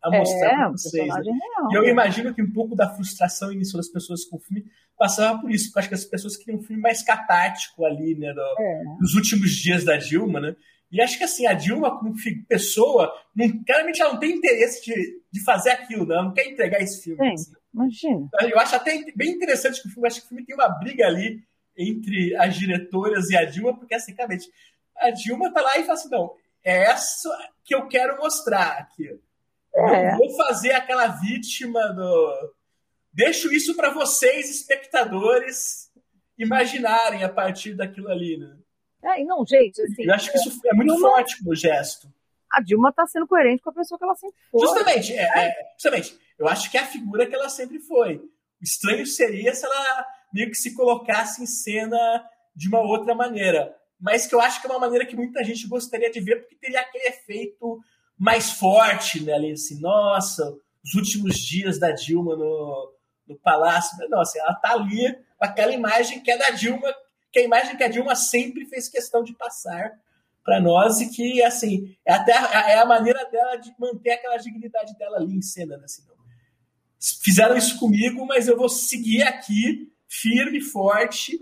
[0.03, 1.07] a mostrar é, para vocês.
[1.07, 1.23] Né?
[1.71, 4.65] E eu imagino que um pouco da frustração inicial das pessoas com o filme
[4.97, 8.15] passava por isso, porque eu acho que as pessoas queriam um filme mais catártico ali,
[8.15, 8.83] né, do, é.
[8.99, 10.55] nos últimos dias da Dilma, né?
[10.91, 12.13] E acho que assim, a Dilma, como
[12.47, 16.15] pessoa, não, claramente ela não tem interesse de, de fazer aquilo, né?
[16.15, 17.17] ela não quer entregar esse filme.
[17.17, 17.51] Sim, assim.
[17.73, 18.29] imagina.
[18.41, 21.07] Eu acho até bem interessante que o filme, acho que o filme tem uma briga
[21.07, 21.41] ali
[21.77, 24.49] entre as diretoras e a Dilma, porque assim, claramente,
[24.97, 27.29] a Dilma tá lá e fala assim, não, é essa
[27.63, 29.09] que eu quero mostrar aqui.
[29.73, 30.13] É.
[30.13, 32.53] Eu vou fazer aquela vítima do.
[33.13, 35.91] Deixo isso para vocês, espectadores,
[36.37, 38.57] imaginarem a partir daquilo ali, né?
[39.03, 42.07] É, não, gente, assim, Eu acho que isso é muito Dilma, forte no gesto.
[42.51, 44.61] a Dilma está sendo coerente com a pessoa que ela sempre foi.
[44.61, 46.19] Justamente, é, é, justamente.
[46.37, 48.17] Eu acho que é a figura que ela sempre foi.
[48.17, 52.23] O estranho seria se ela meio que se colocasse em cena
[52.55, 53.75] de uma outra maneira.
[53.99, 56.55] Mas que eu acho que é uma maneira que muita gente gostaria de ver, porque
[56.55, 57.79] teria aquele efeito
[58.21, 59.33] mais forte, né?
[59.33, 60.55] Ali, assim, nossa,
[60.85, 62.93] os últimos dias da Dilma no,
[63.27, 63.97] no palácio.
[64.09, 66.93] Nossa, ela tá ali com aquela imagem que é da Dilma,
[67.33, 69.93] que é a imagem que a Dilma sempre fez questão de passar
[70.43, 74.37] para nós e que, assim, é até a, é a maneira dela de manter aquela
[74.37, 75.85] dignidade dela ali em cena, né?
[75.85, 76.03] Assim,
[77.23, 81.39] fizeram isso comigo, mas eu vou seguir aqui, firme, forte.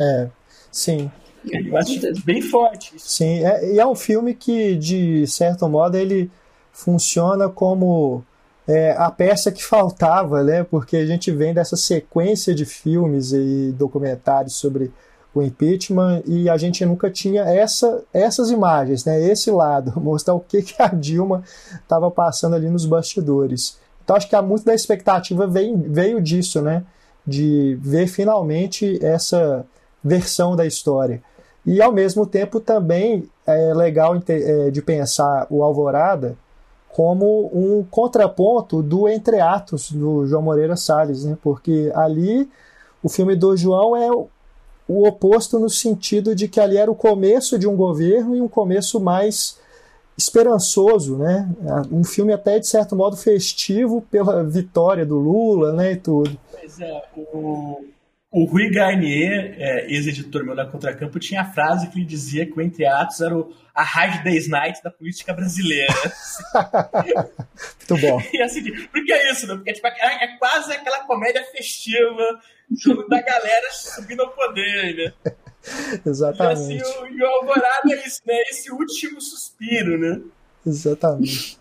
[0.00, 0.30] É,
[0.70, 1.10] sim.
[1.44, 2.92] Eu acho bem forte.
[2.98, 6.30] Sim, é, e é um filme que, de certo modo, ele
[6.72, 8.22] funciona como
[8.66, 10.64] é, a peça que faltava, né?
[10.64, 14.92] Porque a gente vem dessa sequência de filmes e documentários sobre
[15.32, 19.22] o impeachment e a gente nunca tinha essa, essas imagens, né?
[19.22, 21.42] Esse lado, mostrar o que, que a Dilma
[21.82, 23.78] estava passando ali nos bastidores.
[24.04, 26.84] Então acho que há muito da expectativa veio, veio disso, né?
[27.26, 29.64] De ver finalmente essa
[30.02, 31.22] versão da história.
[31.66, 36.36] E ao mesmo tempo também é legal é, de pensar o Alvorada
[36.88, 41.36] como um contraponto do Entre Atos do João Moreira Salles, né?
[41.42, 42.50] Porque ali
[43.02, 47.58] o filme do João é o oposto no sentido de que ali era o começo
[47.58, 49.58] de um governo e um começo mais
[50.18, 51.48] esperançoso, né?
[51.90, 56.36] Um filme até de certo modo festivo pela vitória do Lula, né, e tudo.
[56.52, 57.84] Pois é, o,
[58.30, 62.56] o Rui Garnier, é, ex-editor meu na Contracampo, tinha a frase que ele dizia que
[62.56, 65.92] o Entre Atos era o, a Hard Day's Night da política brasileira.
[67.90, 68.22] Muito bom.
[68.32, 69.56] E assim, porque é isso, né?
[69.56, 72.40] Porque tipo, é, é quase aquela comédia festiva
[73.08, 75.32] da galera subindo ao poder, né?
[76.06, 76.74] Exatamente.
[76.74, 78.34] E assim, o, e o Alvorada é isso, né?
[78.48, 80.20] Esse último suspiro, né?
[80.66, 81.58] Exatamente.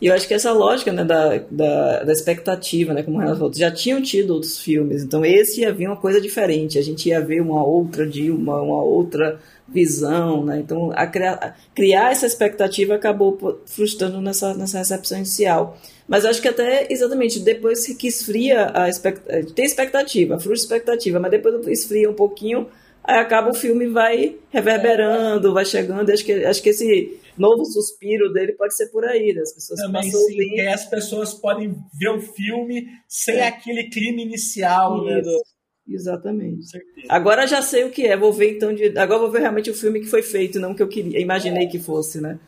[0.00, 3.38] E eu acho que essa lógica né, da, da, da, expectativa, né, como o Renato
[3.38, 7.08] falou, já tinham tido outros filmes, então esse ia vir uma coisa diferente, a gente
[7.08, 12.94] ia ver uma outra Dilma, uma outra visão, né, então a criar, criar essa expectativa
[12.94, 15.78] acabou frustrando nessa, nessa recepção inicial.
[16.08, 21.30] Mas acho que até exatamente depois que esfria a expectativa, tem expectativa, frustra expectativa, mas
[21.30, 22.66] depois esfria um pouquinho,
[23.04, 28.32] aí acaba o filme vai reverberando, vai chegando, acho que, acho que esse novo suspiro
[28.32, 29.40] dele pode ser por aí, né?
[29.40, 33.48] as pessoas Também sim, que as pessoas podem ver o filme sem é.
[33.48, 35.20] aquele clima inicial, né?
[35.20, 35.42] Do...
[35.88, 36.66] Exatamente.
[37.08, 38.96] Agora já sei o que é, vou ver então de...
[38.96, 41.68] agora vou ver realmente o filme que foi feito, não que eu queria, imaginei é.
[41.68, 42.38] que fosse, né?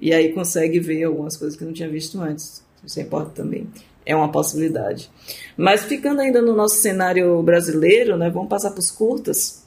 [0.00, 2.64] E aí consegue ver algumas coisas que não tinha visto antes.
[2.84, 3.68] Isso importa também.
[4.06, 5.10] É uma possibilidade.
[5.56, 8.30] Mas ficando ainda no nosso cenário brasileiro, né?
[8.30, 9.66] Vamos passar para os curtas.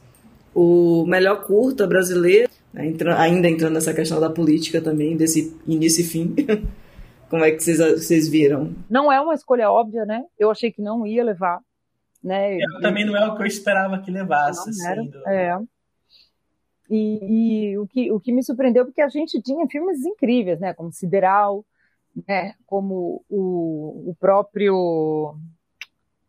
[0.53, 6.01] O melhor curta brasileiro né, entra, ainda entrando nessa questão da política também, desse início
[6.01, 6.35] e fim.
[7.29, 8.75] Como é que vocês, vocês viram?
[8.89, 10.25] Não é uma escolha óbvia, né?
[10.37, 11.61] Eu achei que não ia levar.
[12.21, 12.55] Né?
[12.55, 14.69] Eu, eu também não é o que eu esperava que levasse.
[14.77, 15.01] Não era.
[15.01, 15.27] Sendo...
[15.27, 15.57] É.
[16.89, 20.73] E, e, o, que, o que me surpreendeu, porque a gente tinha filmes incríveis, né?
[20.73, 21.65] Como Sideral,
[22.27, 22.53] né?
[22.65, 25.35] Como o, o próprio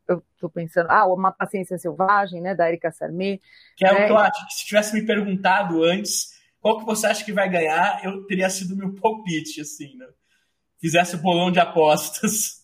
[0.09, 3.39] eu estou pensando, ah, Uma Paciência Selvagem, né, da Erika Sarmé.
[3.77, 4.05] Que é né?
[4.05, 7.33] o que eu acho, que se tivesse me perguntado antes qual que você acha que
[7.33, 10.07] vai ganhar, eu teria sido meu palpite, assim, né?
[10.81, 12.63] Fizesse o bolão de apostas.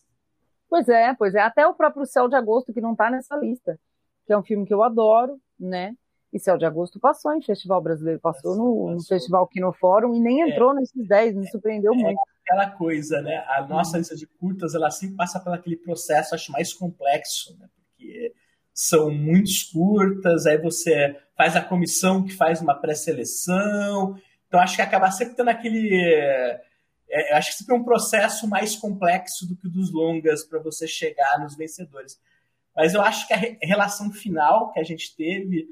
[0.69, 1.41] Pois é, pois é.
[1.41, 3.79] Até o próprio Céu de Agosto, que não está nessa lista,
[4.27, 5.95] que é um filme que eu adoro, né?
[6.33, 10.21] E Céu de Agosto passou em Festival Brasileiro, passou, no, no Festival Kino Fórum e
[10.21, 10.49] nem é.
[10.51, 12.21] entrou é, nesses 10, me surpreendeu é, muito.
[12.49, 13.45] Aquela coisa, né?
[13.49, 13.99] A nossa uhum.
[13.99, 17.69] lista de curtas, ela sempre passa por aquele processo, acho mais complexo, né?
[17.77, 18.33] Porque
[18.73, 24.83] são muitos curtas, aí você faz a comissão que faz uma pré-seleção, então acho que
[24.83, 25.95] acaba sempre tendo aquele.
[27.11, 30.59] É, acho que sempre é um processo mais complexo do que o dos longas para
[30.59, 32.19] você chegar nos vencedores.
[32.75, 35.67] Mas eu acho que a relação final que a gente teve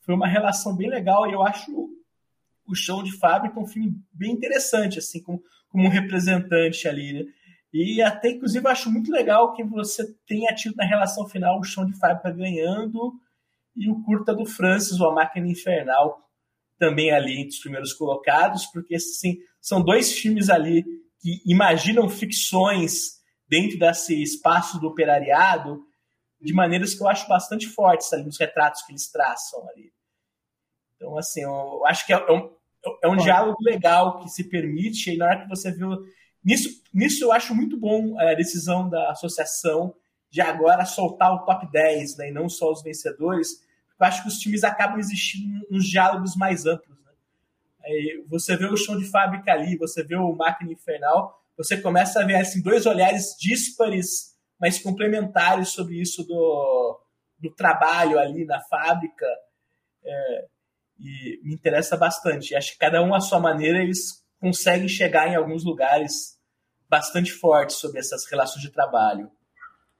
[0.00, 1.90] foi uma relação bem legal e eu acho
[2.66, 7.24] o show de fábrica um filme bem interessante, assim, como, como representante ali, né?
[7.72, 11.84] E até, inclusive, acho muito legal que você tenha tido na relação final o chão
[11.84, 13.12] de fábrica ganhando
[13.76, 16.18] e o curta do Francis, o A Máquina Infernal,
[16.78, 20.82] também ali entre os primeiros colocados, porque assim, são dois filmes ali
[21.20, 25.82] que imaginam ficções dentro desse espaço do operariado
[26.40, 29.92] de maneiras que eu acho bastante fortes ali nos retratos que eles traçam ali.
[30.94, 32.50] Então, assim, eu acho que é um,
[33.02, 35.90] é um diálogo legal que se permite, e na hora que você viu.
[36.44, 39.94] Nisso, nisso eu acho muito bom a decisão da associação
[40.30, 43.48] de agora soltar o top 10, né, e não só os vencedores,
[43.98, 46.96] eu acho que os times acabam existindo nos diálogos mais amplos.
[47.04, 47.12] Né?
[47.84, 52.22] Aí você vê o chão de fábrica ali, você vê o máquina infernal, você começa
[52.22, 57.00] a ver assim, dois olhares díspares, mas complementares sobre isso do,
[57.38, 59.26] do trabalho ali na fábrica.
[60.04, 60.46] É,
[60.98, 62.54] e me interessa bastante.
[62.54, 66.36] Acho que cada um à sua maneira eles conseguem chegar em alguns lugares
[66.88, 69.30] bastante fortes sobre essas relações de trabalho.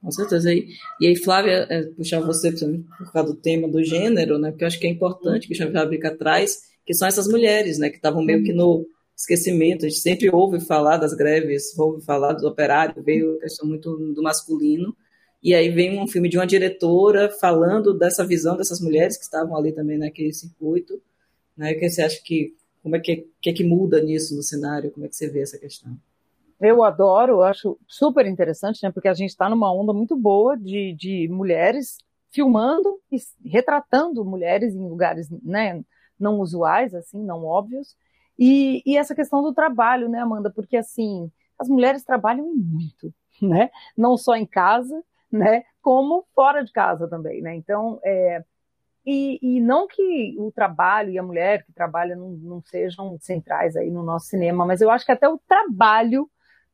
[0.01, 0.53] Com certeza.
[0.53, 0.67] E,
[1.01, 4.49] aí, Flávia, é, puxar você por causa do tema do gênero, né?
[4.49, 7.77] Porque eu acho que é importante que o Chão Fábrica traz, que são essas mulheres,
[7.77, 7.89] né?
[7.89, 8.85] Que estavam meio que no
[9.15, 9.85] esquecimento.
[9.85, 13.93] A gente sempre ouve falar das greves, ouve falar dos operários, veio a questão muito
[14.13, 14.95] do masculino.
[15.41, 19.55] E aí vem um filme de uma diretora falando dessa visão dessas mulheres que estavam
[19.55, 21.01] ali também naquele circuito.
[21.55, 21.71] Né?
[21.71, 24.91] O que você acha que como é que, que, é que muda nisso no cenário?
[24.91, 25.95] Como é que você vê essa questão?
[26.59, 28.91] Eu adoro, acho super interessante, né?
[28.91, 31.97] Porque a gente está numa onda muito boa de, de mulheres
[32.31, 33.17] filmando e
[33.47, 35.81] retratando mulheres em lugares, né?
[36.19, 37.95] Não usuais, assim, não óbvios.
[38.37, 40.49] E, e essa questão do trabalho, né, Amanda?
[40.49, 43.69] Porque assim, as mulheres trabalham muito, né?
[43.97, 45.63] Não só em casa, né?
[45.81, 47.55] Como fora de casa também, né?
[47.55, 48.43] Então, é,
[49.05, 53.75] e, e, não que o trabalho e a mulher que trabalha não, não, sejam centrais
[53.75, 56.29] aí no nosso cinema, mas eu acho que até o trabalho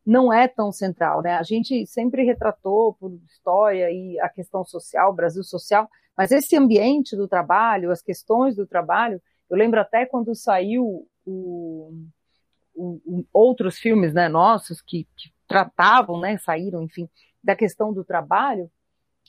[0.06, 1.36] não é tão central, né?
[1.36, 7.16] A gente sempre retratou por história e a questão social, Brasil social, mas esse ambiente
[7.16, 12.04] do trabalho, as questões do trabalho, eu lembro até quando saiu o,
[12.74, 17.10] o, o, outros filmes, né, nossos que, que tratavam, né, saíram, enfim,
[17.46, 18.70] da questão do trabalho,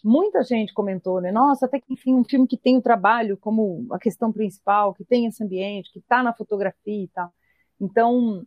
[0.03, 1.31] muita gente comentou, né?
[1.31, 5.05] Nossa, até que enfim, um filme que tem o trabalho como a questão principal, que
[5.05, 7.33] tem esse ambiente, que está na fotografia e tal.
[7.81, 8.45] Então,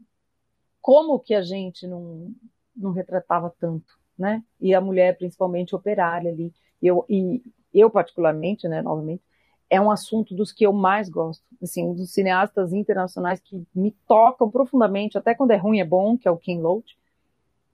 [0.82, 2.34] como que a gente não,
[2.76, 4.44] não retratava tanto, né?
[4.60, 6.52] E a mulher, principalmente, operária ali.
[6.82, 7.44] Eu, e
[7.74, 9.22] eu particularmente, né, novamente,
[9.70, 11.44] é um assunto dos que eu mais gosto.
[11.62, 16.18] Assim, um dos cineastas internacionais que me tocam profundamente, até quando é ruim é bom,
[16.18, 16.98] que é o Ken Loach.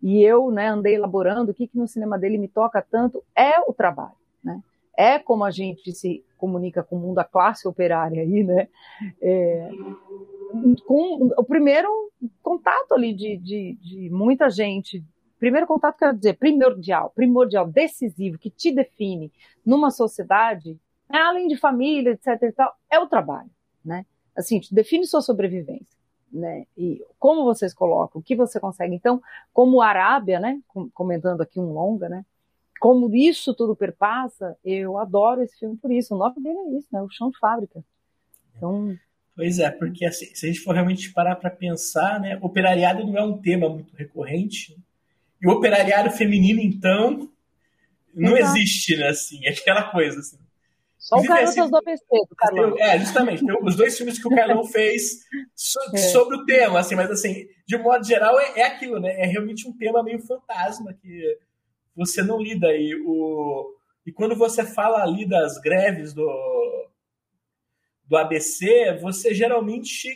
[0.06, 3.60] E eu, né, andei elaborando o que, que no cinema dele me toca tanto é
[3.68, 4.62] o trabalho, né?
[4.96, 8.68] É como a gente se comunica com o mundo da classe operária aí, né?
[9.20, 9.68] É,
[10.86, 11.90] com o primeiro
[12.44, 15.04] contato ali de, de, de muita gente,
[15.40, 19.32] primeiro contato quero dizer primordial, primordial, decisivo, que te define
[19.66, 20.80] numa sociedade,
[21.10, 23.50] né, além de família, etc e tal, é o trabalho,
[23.84, 24.06] né?
[24.38, 25.95] Assim, define sua sobrevivência
[26.36, 26.66] né?
[26.78, 28.96] E como vocês colocam, o que você consegue.
[28.96, 29.22] Então,
[29.54, 30.60] como Arábia, né?
[30.94, 32.26] Comentando aqui um longa, né?
[32.80, 36.14] Como isso tudo perpassa, eu adoro esse filme por isso.
[36.14, 37.02] O nome dele é isso, né?
[37.02, 37.84] O chão de fábrica.
[38.56, 38.96] Então.
[39.36, 42.38] Pois é, porque assim, se a gente for realmente parar para pensar, né?
[42.42, 44.78] Operariado não é um tema muito recorrente.
[45.42, 47.30] E o operariado feminino, então,
[48.14, 48.58] não Exato.
[48.58, 49.08] existe, né?
[49.10, 50.38] Assim, é aquela coisa, assim.
[51.06, 52.76] Só o Garotas do ABC, do Carlão.
[52.80, 53.44] É, justamente.
[53.62, 55.20] os dois filmes que o Carlão fez
[55.54, 55.98] so, é.
[55.98, 59.14] sobre o tema, assim, mas assim, de modo geral, é, é, aquilo, né?
[59.22, 61.38] É realmente um tema meio fantasma que
[61.96, 62.96] você não lida aí.
[63.06, 63.72] O,
[64.04, 66.28] e quando você fala ali das greves do,
[68.06, 70.10] do ABC, você geralmente.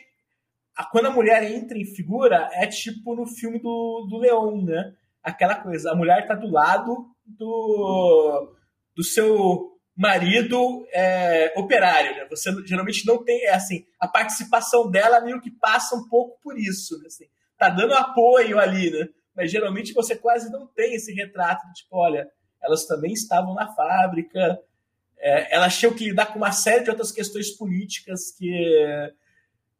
[0.91, 4.95] Quando a mulher entra em figura, é tipo no filme do, do Leão, né?
[5.21, 8.55] Aquela coisa, a mulher tá do lado do,
[8.95, 12.25] do seu marido é, operário, né?
[12.29, 16.57] Você geralmente não tem, é assim, a participação dela meio que passa um pouco por
[16.57, 17.07] isso, né?
[17.07, 17.25] Assim,
[17.57, 19.09] tá dando apoio ali, né?
[19.35, 22.31] Mas geralmente você quase não tem esse retrato de, tipo, olha,
[22.63, 24.57] elas também estavam na fábrica,
[25.17, 29.13] é, elas tinham que lidar com uma série de outras questões políticas que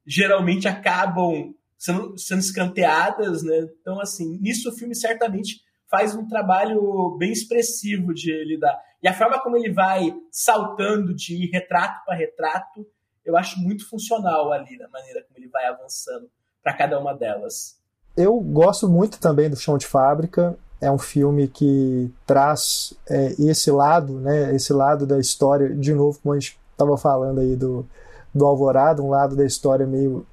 [0.06, 3.70] geralmente acabam sendo, sendo escanteadas, né?
[3.80, 8.78] Então, assim, nisso o filme certamente faz um trabalho bem expressivo de lidar.
[9.02, 12.86] E a forma como ele vai saltando de retrato para retrato,
[13.26, 16.30] eu acho muito funcional ali, na maneira como ele vai avançando
[16.62, 17.78] para cada uma delas.
[18.16, 20.58] Eu gosto muito também do Chão de Fábrica.
[20.82, 26.20] É um filme que traz é, esse lado, né, esse lado da história, de novo,
[26.22, 27.86] como a gente estava falando aí do,
[28.34, 30.26] do Alvorada, um lado da história meio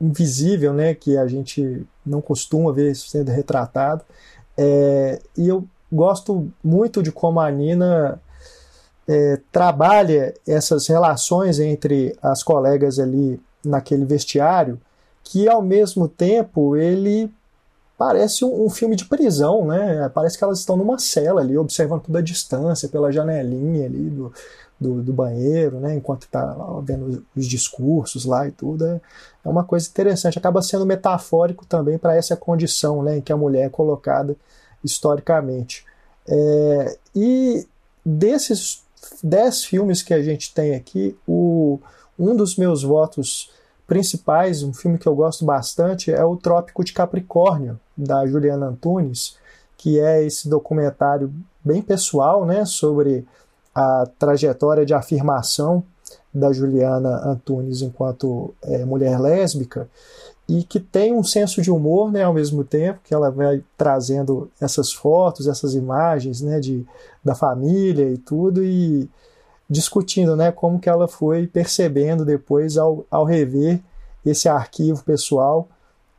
[0.00, 4.02] invisível, né, que a gente não costuma ver sendo retratado.
[4.56, 8.20] É, e eu gosto muito de como a Nina
[9.08, 14.80] é, trabalha essas relações entre as colegas ali naquele vestiário,
[15.22, 17.30] que ao mesmo tempo ele
[17.98, 20.08] parece um, um, filme de prisão, né?
[20.14, 24.32] Parece que elas estão numa cela ali, observando tudo à distância, pela janelinha ali do,
[24.78, 25.94] do, do banheiro, né?
[25.94, 28.86] Enquanto está vendo os discursos lá e tudo.
[28.86, 29.00] É,
[29.44, 30.38] é uma coisa interessante.
[30.38, 33.18] Acaba sendo metafórico também para essa condição, né?
[33.18, 34.36] Em que a mulher é colocada
[34.86, 35.84] historicamente.
[36.28, 37.66] É, e
[38.04, 38.82] desses
[39.22, 41.78] dez filmes que a gente tem aqui, o,
[42.18, 43.50] um dos meus votos
[43.86, 49.36] principais, um filme que eu gosto bastante, é o Trópico de Capricórnio, da Juliana Antunes,
[49.76, 51.32] que é esse documentário
[51.64, 53.26] bem pessoal né, sobre
[53.74, 55.84] a trajetória de afirmação
[56.32, 59.88] da Juliana Antunes enquanto é, mulher lésbica
[60.48, 64.50] e que tem um senso de humor né, ao mesmo tempo, que ela vai trazendo
[64.60, 66.86] essas fotos, essas imagens né, de,
[67.24, 69.08] da família e tudo, e
[69.68, 73.80] discutindo né, como que ela foi percebendo depois ao, ao rever
[74.24, 75.68] esse arquivo pessoal,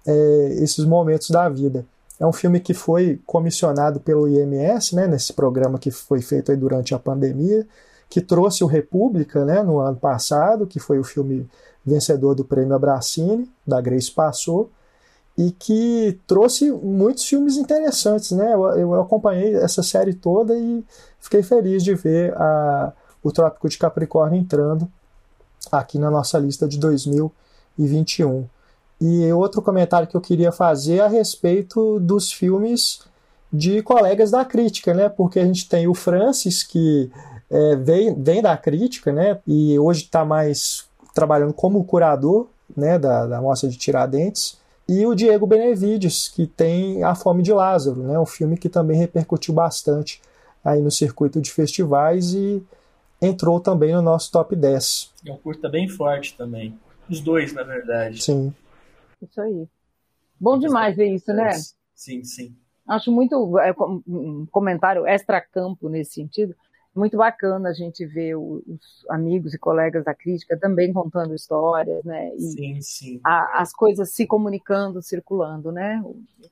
[0.06, 1.86] é, esses momentos da vida.
[2.20, 6.94] É um filme que foi comissionado pelo IMS, né, nesse programa que foi feito durante
[6.94, 7.66] a pandemia,
[8.10, 11.48] que trouxe o República né, no ano passado, que foi o filme
[11.88, 14.70] vencedor do prêmio Abracine, da Grace Passou,
[15.38, 18.32] e que trouxe muitos filmes interessantes.
[18.32, 18.54] Né?
[18.54, 20.84] Eu, eu acompanhei essa série toda e
[21.20, 22.92] fiquei feliz de ver a,
[23.24, 24.88] o Trópico de Capricórnio entrando
[25.72, 28.46] aqui na nossa lista de 2021.
[29.00, 33.02] E outro comentário que eu queria fazer é a respeito dos filmes
[33.54, 35.08] de colegas da crítica, né?
[35.08, 37.12] Porque a gente tem o Francis, que
[37.50, 39.40] é, vem, vem da crítica, né?
[39.46, 40.87] E hoje está mais
[41.18, 44.59] trabalhando como curador né, da, da Mostra de Tiradentes.
[44.88, 48.20] E o Diego Benevides, que tem A Fome de Lázaro, né?
[48.20, 50.22] Um filme que também repercutiu bastante
[50.63, 52.63] aí no circuito de festivais e
[53.20, 55.11] entrou também no nosso top 10.
[55.26, 56.78] É um curta bem forte também.
[57.09, 58.22] Os dois, na verdade.
[58.22, 58.53] Sim.
[59.20, 59.68] Isso aí.
[60.39, 61.51] Bom demais ver isso, né?
[61.95, 62.55] Sim, sim.
[62.88, 63.74] Acho muito é,
[64.07, 66.55] um comentário extra-campo nesse sentido.
[66.98, 72.32] Muito bacana a gente ver os amigos e colegas da crítica também contando histórias, né?
[72.36, 73.20] E sim, sim.
[73.24, 76.02] A, as coisas se comunicando, circulando, né?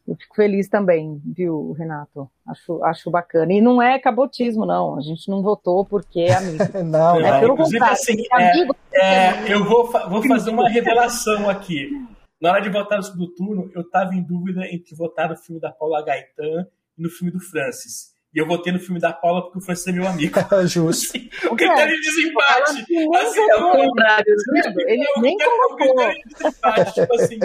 [0.07, 2.29] Eu fico feliz também, viu, Renato?
[2.47, 3.53] Acho, acho bacana.
[3.53, 4.97] E não é cabotismo, não.
[4.97, 6.63] A gente não votou porque é amigo.
[6.85, 11.89] não, é, pelo Inclusive, assim, é, amigo, é, eu vou, vou fazer uma revelação aqui.
[12.39, 15.59] Na hora de votar no segundo turno, eu estava em dúvida entre votar no filme
[15.59, 16.67] da Paula Gaetan
[16.97, 18.14] e no filme do Francis.
[18.35, 20.37] E eu votei no filme da Paula porque o Francis é meu amigo.
[20.67, 21.15] Justo.
[21.15, 22.85] Assim, o critério de desempate.
[23.15, 24.35] Assim, é o contrário.
[24.87, 25.71] Ele nem colocou.
[25.71, 26.93] O critério de desempate.
[26.93, 27.35] Tipo assim,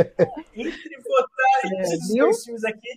[0.57, 2.89] entre votar é, esses dois filmes aqui,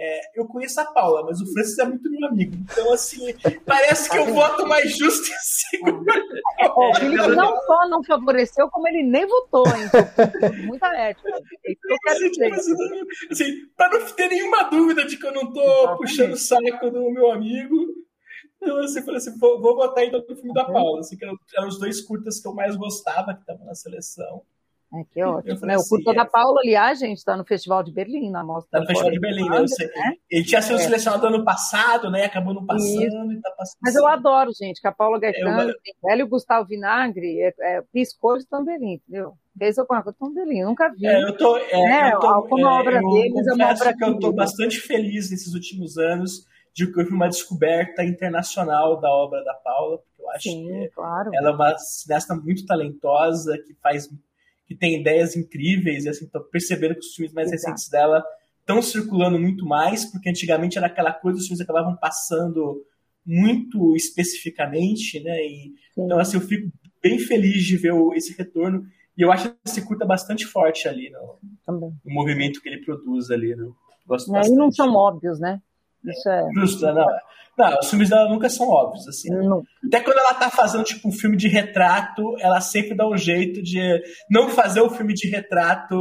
[0.00, 2.54] é, eu conheço a Paula, mas o Francis é muito meu amigo.
[2.54, 3.34] Então, assim,
[3.66, 6.04] parece que eu voto mais justo e seguro.
[6.76, 10.66] O Felipe não só não favoreceu, como ele nem votou, hein?
[10.66, 11.28] Muita ética.
[13.28, 15.98] Assim, para não ter nenhuma dúvida de que eu não tô Exatamente.
[15.98, 17.74] puxando o saco do meu amigo,
[18.60, 21.36] eu assim, falei assim, vou, vou votar então no filme da Paula, assim, que eram,
[21.56, 24.44] eram os dois curtas que eu mais gostava que estavam na seleção.
[24.94, 25.60] É, que ótimo.
[25.66, 25.76] Né?
[25.76, 28.66] O curso da Paula, aliás, gente, está no Festival de Berlim, na mostra.
[28.66, 29.66] Está no Festival de Berlim, né?
[29.66, 30.12] Sei, né?
[30.30, 30.78] Ele tinha sido é.
[30.78, 32.24] selecionado ano passado, né?
[32.24, 33.78] Acabou no passando e tá passando.
[33.82, 35.74] Mas eu adoro, gente, que a Paula Gaetano, eu...
[36.02, 39.34] velho Gustavo Vinagre, é, é, piscou de Berlim, entendeu?
[39.58, 41.06] Fez alguma coisa de Berlim, nunca vi.
[41.06, 44.04] É, eu tô, é, eu tô, alguma é, obra eu deles é uma obra que
[44.04, 49.42] eu tô bastante feliz nesses últimos anos de que houve uma descoberta internacional da obra
[49.44, 51.30] da Paula, porque eu acho Sim, que claro.
[51.34, 54.08] ela é uma cineasta muito talentosa, que faz
[54.68, 57.72] que tem ideias incríveis, e assim, tô percebendo que os filmes mais Exato.
[57.72, 58.22] recentes dela
[58.60, 62.84] estão circulando muito mais, porque antigamente era aquela coisa, os filmes acabavam passando
[63.24, 65.40] muito especificamente, né?
[65.40, 66.70] E, então, assim, eu fico
[67.02, 68.84] bem feliz de ver esse retorno,
[69.16, 73.30] e eu acho que esse curta bastante forte ali no, no movimento que ele produz
[73.30, 73.66] ali, né?
[74.06, 75.60] Gosto é, E não são óbvios, né?
[76.12, 76.48] Isso é.
[76.54, 77.06] Justo, não.
[77.58, 79.30] Não, os filmes dela nunca são óbvios, assim.
[79.30, 79.62] Não.
[79.84, 83.60] Até quando ela tá fazendo, tipo, um filme de retrato, ela sempre dá um jeito
[83.60, 83.80] de
[84.30, 85.96] não fazer o filme de retrato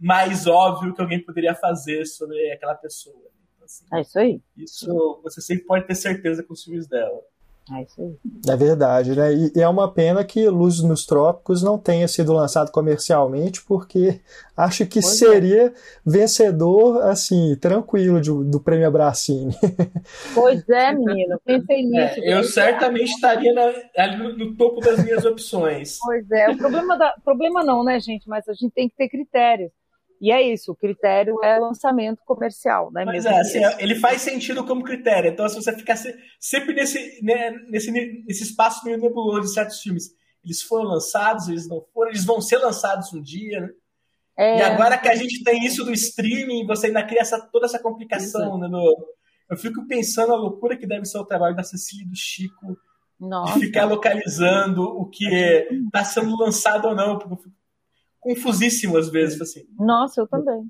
[0.00, 3.30] mais óbvio que alguém poderia fazer sobre aquela pessoa.
[3.54, 4.40] Então, assim, é isso aí.
[4.56, 7.20] Isso você sempre pode ter certeza com os filmes dela.
[7.72, 8.16] É isso aí.
[8.48, 9.32] É verdade, né?
[9.32, 14.20] E, e é uma pena que Luz nos Trópicos não tenha sido lançado comercialmente, porque
[14.56, 15.26] acho que pois é.
[15.26, 15.72] seria é.
[16.04, 19.54] vencedor, assim, tranquilo de, do prêmio Abracine.
[20.34, 21.40] Pois é, menino.
[21.44, 22.20] Pensei nisso.
[22.20, 25.98] É, eu certamente estaria na, ali no, no, topo das minhas opções.
[26.00, 26.50] Pois é.
[26.50, 28.28] O problema, da, problema não, né, gente?
[28.28, 29.70] Mas a gente tem que ter critérios.
[30.20, 33.04] E é isso, o critério é lançamento comercial, né?
[33.04, 35.30] Mas é, assim, ele faz sentido como critério.
[35.30, 35.96] Então, se você ficar
[36.40, 40.10] sempre nesse, né, nesse, nesse espaço meio nebuloso de certos filmes,
[40.44, 43.68] eles foram lançados, eles não foram, eles vão ser lançados um dia, né?
[44.36, 44.58] É...
[44.58, 47.78] E agora que a gente tem isso do streaming, você ainda cria essa, toda essa
[47.78, 48.68] complicação, né?
[48.68, 48.96] No,
[49.50, 52.78] eu fico pensando a loucura que deve ser o trabalho da Cecília e do Chico
[53.18, 53.54] Nossa.
[53.54, 57.57] de ficar localizando o que está sendo lançado ou não, porque eu fico
[58.20, 59.40] confusíssimo às vezes.
[59.40, 59.64] Assim.
[59.78, 60.68] Nossa, eu também.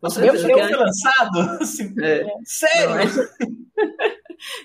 [0.00, 1.38] Nossa, eu, eu, eu fui lançado?
[1.60, 2.24] Assim, é.
[2.44, 3.28] Sério?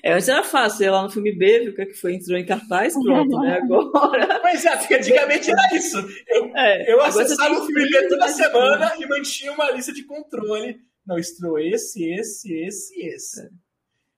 [0.03, 2.13] É, antes era fácil, ia lá no filme B, viu o que, é que foi,
[2.13, 3.57] entrou em cartaz, pronto, né?
[3.63, 4.39] Agora.
[4.41, 5.97] Pois é, porque antigamente era isso.
[6.27, 10.79] Eu, é, eu acessava o filme B toda semana e mantinha uma lista de controle.
[11.05, 13.41] Não, estreou esse, esse, esse, esse.
[13.41, 13.49] É.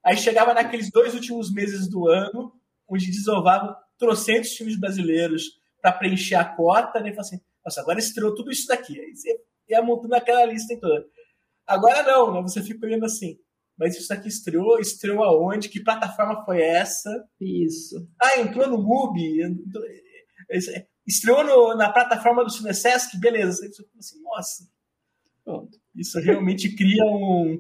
[0.04, 2.52] Aí chegava naqueles dois últimos meses do ano,
[2.88, 5.44] onde desovavam trocentos filmes brasileiros
[5.82, 7.12] para preencher a cota, né?
[7.16, 9.00] E assim, nossa, agora estreou tudo isso daqui.
[9.00, 11.06] Aí você ia montando aquela lista toda.
[11.66, 12.42] Agora não, né?
[12.44, 13.40] Você fica olhando assim,
[13.78, 15.70] mas isso aqui estreou, estreou aonde?
[15.70, 17.10] Que plataforma foi essa?
[17.42, 18.08] Isso.
[18.22, 19.40] Ah, entrou no MUBI,
[21.08, 23.68] estreou no, na plataforma do Cinesesc, beleza.
[23.68, 24.70] Você fica assim, nossa.
[25.44, 25.78] Pronto.
[25.96, 27.60] Isso realmente cria um,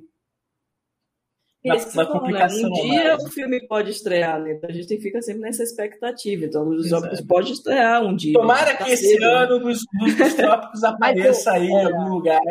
[1.65, 2.61] uma, uma complicação.
[2.61, 2.67] Né?
[2.67, 4.53] Um dia o filme pode estrear, né?
[4.53, 6.45] Então a gente fica sempre nessa expectativa.
[6.45, 8.33] Então, os Trópicos pode estrear um dia.
[8.33, 9.63] Tomara que esse cedo, ano né?
[9.63, 9.85] dos,
[10.35, 12.41] Trópicos apareça aí em algum lugar.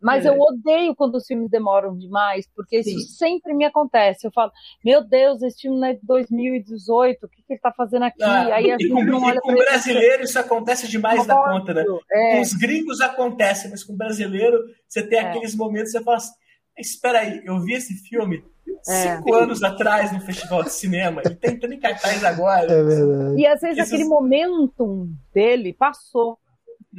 [0.00, 0.30] Mas é.
[0.30, 2.96] eu odeio quando os filmes demoram demais, porque Sim.
[2.96, 4.26] isso sempre me acontece.
[4.26, 4.50] Eu falo,
[4.82, 8.22] meu Deus, esse filme não é de 2018, o que, que ele está fazendo aqui?
[8.22, 11.74] Ah, Aí a gente com, não olha e com brasileiro isso acontece demais na conta,
[11.74, 11.84] né?
[12.10, 12.36] É.
[12.36, 15.22] Com os gringos acontece, mas com brasileiro você tem é.
[15.22, 16.32] aqueles momentos que você fala assim,
[16.80, 18.44] espera aí, eu vi esse filme
[18.88, 19.16] é.
[19.16, 22.72] cinco anos atrás no festival de cinema e tá entrando em cartaz agora.
[22.72, 23.40] É verdade.
[23.40, 23.92] E às vezes Esses...
[23.92, 26.38] aquele momentum dele passou.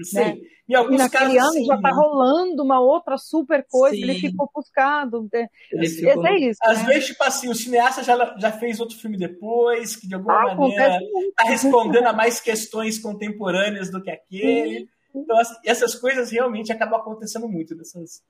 [0.04, 0.16] Sim.
[0.16, 0.38] Né?
[0.70, 4.04] Em alguns e naquele casos, ano sim, já está rolando uma outra super coisa, sim.
[4.04, 5.28] ele ficou ofuscado.
[5.34, 5.48] Né?
[5.70, 6.26] Ele ficou...
[6.26, 6.60] É isso.
[6.64, 6.86] Às né?
[6.86, 10.56] vezes, tipo assim, o cineasta já, já fez outro filme depois, que de alguma ah,
[10.56, 10.98] maneira
[11.30, 14.88] está respondendo a mais questões contemporâneas do que aquele.
[15.14, 18.22] Então, assim, essas coisas realmente acabam acontecendo muito nessas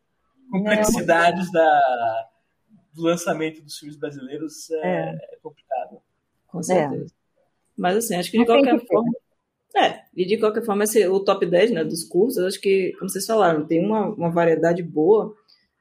[0.51, 2.27] complexidades da,
[2.93, 5.15] do lançamento dos filmes brasileiros é, é.
[5.33, 6.01] é complicado.
[6.47, 7.05] Com certeza.
[7.05, 7.21] É.
[7.77, 9.11] Mas assim, acho que de qualquer forma.
[9.75, 13.09] É, e de qualquer forma, esse, o top 10 né, dos cursos, acho que, como
[13.09, 15.33] vocês falaram, tem uma, uma variedade boa.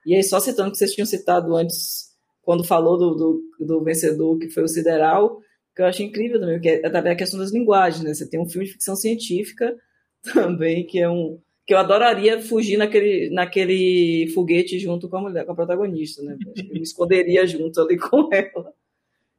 [0.06, 2.10] E aí, só citando que vocês tinham citado antes,
[2.40, 5.40] quando falou do, do, do vencedor, que foi o Sideral,
[5.74, 8.14] que eu achei incrível também, que é, é também a questão das linguagens, né?
[8.14, 9.76] Você tem um filme de ficção científica
[10.32, 11.40] também, que é um,
[11.70, 16.36] que eu adoraria fugir naquele, naquele foguete junto com a mulher, com a protagonista, né?
[16.56, 18.74] Eu me esconderia junto ali com ela.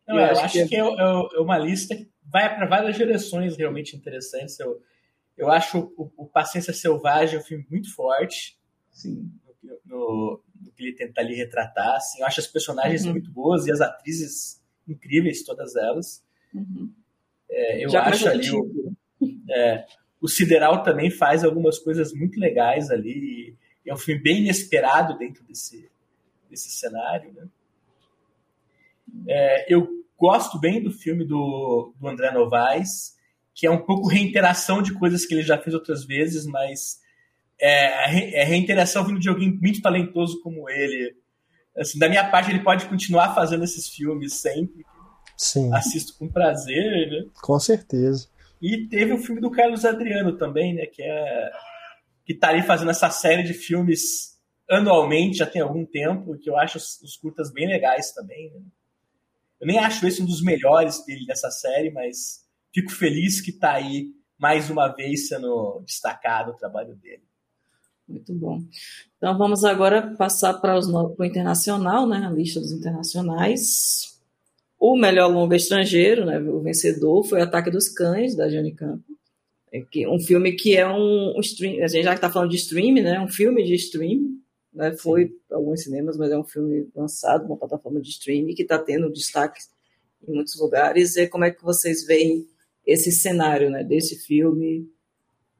[0.07, 0.67] Não, eu, eu, acho, que, é...
[0.69, 4.57] que é, é, uma lista que vai para várias direções realmente interessantes.
[4.61, 4.81] Eu,
[5.37, 8.57] eu acho o, o Paciência Selvagem um filme muito forte.
[8.93, 9.29] Sim.
[9.61, 11.97] No, no, no que ele tenta ali retratar.
[11.97, 13.11] Assim, eu acho as personagens uhum.
[13.11, 16.23] muito boas e as atrizes incríveis, todas elas.
[16.53, 16.93] Uhum.
[17.49, 18.49] É, eu Já acho ali.
[18.51, 18.95] O,
[19.49, 19.85] é,
[20.21, 23.57] o Sideral também faz algumas coisas muito legais ali.
[23.85, 25.89] é um filme bem inesperado dentro desse,
[26.49, 27.33] desse cenário.
[27.33, 27.47] Né?
[29.27, 33.15] É, eu gosto bem do filme do, do André Novaes,
[33.55, 37.01] que é um pouco reinteração de coisas que ele já fez outras vezes, mas
[37.59, 41.15] é, é reinteração vindo de alguém muito talentoso como ele.
[41.75, 44.85] Assim, da minha parte, ele pode continuar fazendo esses filmes sempre.
[45.35, 45.73] Sim.
[45.73, 47.25] Assisto com prazer, né?
[47.41, 48.29] Com certeza.
[48.61, 50.85] E teve o filme do Carlos Adriano também, né?
[50.85, 51.51] Que é
[52.25, 54.39] que tá ali fazendo essa série de filmes
[54.69, 58.51] anualmente, já tem algum tempo, que eu acho os, curtas bem legais também.
[58.51, 58.61] Né?
[59.59, 63.73] Eu nem acho esse um dos melhores dele dessa série, mas fico feliz que tá
[63.73, 67.23] aí mais uma vez sendo destacado o trabalho dele.
[68.07, 68.61] Muito bom.
[69.17, 72.25] Então vamos agora passar para, para o internacional, né?
[72.25, 74.10] A lista dos internacionais.
[74.83, 79.03] O melhor longa estrangeiro, né, o vencedor, foi Ataque dos Cães, da Jane Campo.
[79.71, 82.95] É um filme que é um, um stream, a gente já está falando de stream,
[82.95, 84.39] né, um filme de stream,
[84.73, 88.63] né, foi para alguns cinemas, mas é um filme lançado numa plataforma de streaming que
[88.63, 89.61] está tendo destaque
[90.27, 91.15] em muitos lugares.
[91.15, 92.47] E como é que vocês veem
[92.83, 94.89] esse cenário né, desse filme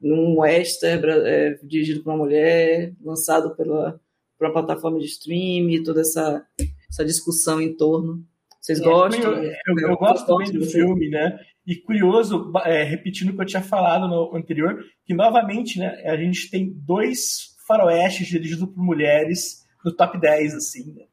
[0.00, 4.00] num western é, dirigido por uma mulher, lançado pela,
[4.40, 6.44] uma plataforma de streaming, toda essa,
[6.90, 8.26] essa discussão em torno
[8.62, 9.34] vocês é, gostam?
[9.34, 11.36] Eu, eu, eu gosto bem do filme, né?
[11.66, 16.16] E curioso, é, repetindo o que eu tinha falado no anterior, que novamente, né, a
[16.16, 21.04] gente tem dois faroestes dirigidos por mulheres no top 10, assim, né?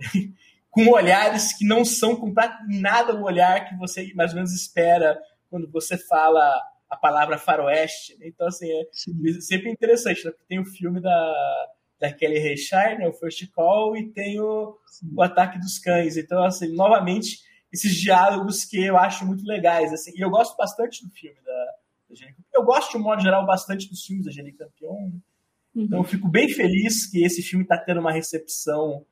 [0.70, 5.18] com olhares que não são completamente nada o olhar que você mais ou menos espera
[5.48, 6.52] quando você fala
[6.90, 8.18] a palavra faroeste.
[8.18, 8.26] Né?
[8.28, 9.40] Então, assim, é Sim.
[9.40, 10.30] sempre interessante, né?
[10.32, 11.66] Porque tem o filme da
[12.00, 14.78] da Kelly Reichardt, né, o First Call, e tem o,
[15.14, 16.16] o Ataque dos Cães.
[16.16, 17.40] Então, assim, novamente,
[17.72, 19.92] esses diálogos que eu acho muito legais.
[19.92, 21.64] Assim, e eu gosto bastante do filme da,
[22.08, 25.08] da Jenny Eu gosto, de um modo geral, bastante dos filmes da Jenny Campion.
[25.08, 25.20] Né?
[25.74, 25.82] Uhum.
[25.82, 29.04] Então, eu fico bem feliz que esse filme está tendo uma recepção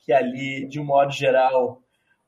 [0.00, 1.82] que ali, de um modo geral,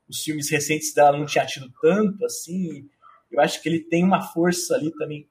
[0.08, 2.88] os filmes recentes dela não tinha tido tanto, assim.
[3.30, 5.28] Eu acho que ele tem uma força ali também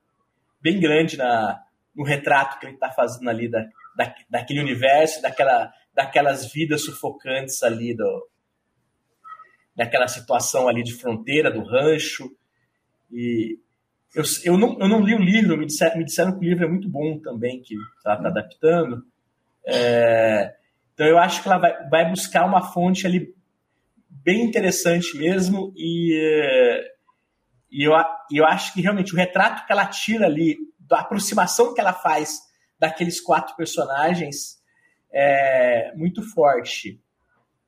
[0.62, 1.64] bem grande na,
[1.96, 7.64] no retrato que ele está fazendo ali da, da, daquele universo, daquela, daquelas vidas sufocantes
[7.64, 8.30] ali do,
[9.76, 12.30] daquela situação ali de fronteira, do rancho.
[13.12, 13.58] E
[14.14, 16.66] eu, eu, não, eu não li o livro, me disseram, me disseram que o livro
[16.66, 17.76] é muito bom também, que
[18.06, 19.04] ela está adaptando.
[19.68, 20.56] É,
[20.94, 23.34] então eu acho que ela vai, vai buscar uma fonte ali
[24.10, 26.14] bem interessante mesmo e,
[27.72, 27.94] e eu,
[28.32, 32.40] eu acho que realmente o retrato que ela tira ali, da aproximação que ela faz
[32.80, 34.60] daqueles quatro personagens
[35.12, 37.02] é muito forte.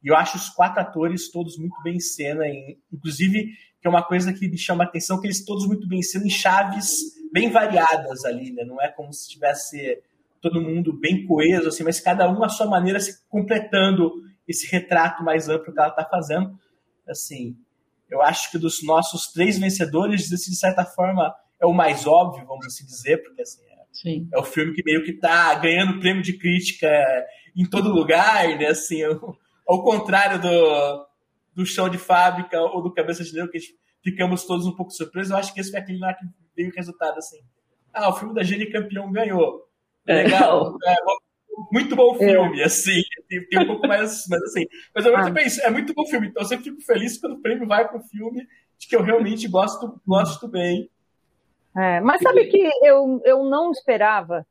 [0.04, 2.44] E eu acho os quatro atores todos muito bem em cena,
[2.92, 6.00] inclusive que é uma coisa que me chama a atenção, que eles todos muito bem
[6.00, 8.64] em cena, em chaves bem variadas ali, né?
[8.64, 10.02] Não é como se tivesse
[10.42, 14.12] todo mundo bem coeso, assim, mas cada um à sua maneira se completando
[14.48, 16.58] esse retrato mais amplo que ela está fazendo.
[17.08, 17.58] Assim,
[18.10, 22.66] eu acho que dos nossos três vencedores, de certa forma, é o mais óbvio, vamos
[22.66, 23.62] assim dizer, porque assim,
[24.06, 26.88] é, é o filme que meio que está ganhando prêmio de crítica
[27.56, 28.68] em todo lugar, né?
[28.68, 31.08] Assim, ao contrário do,
[31.56, 33.60] do chão de fábrica ou do cabeça de negro, que
[34.04, 36.26] ficamos todos um pouco surpresos, eu acho que esse foi aquele lá que
[36.56, 37.40] veio o resultado assim.
[37.94, 39.68] Ah, o filme da Gene Campeão ganhou.
[40.06, 40.24] É.
[40.24, 40.78] Legal.
[40.86, 40.96] É,
[41.72, 42.20] muito bom é.
[42.20, 42.66] filme, é.
[42.66, 43.02] assim.
[43.28, 44.66] Tem, tem, um pouco mais, mas assim.
[44.94, 45.34] Mas eu ah.
[45.42, 46.28] isso, é muito bom filme.
[46.28, 49.48] Então eu sempre fico feliz quando o prêmio vai pro filme de que eu realmente
[49.48, 50.90] gosto, gosto bem.
[51.78, 54.46] É, mas sabe que eu, eu não esperava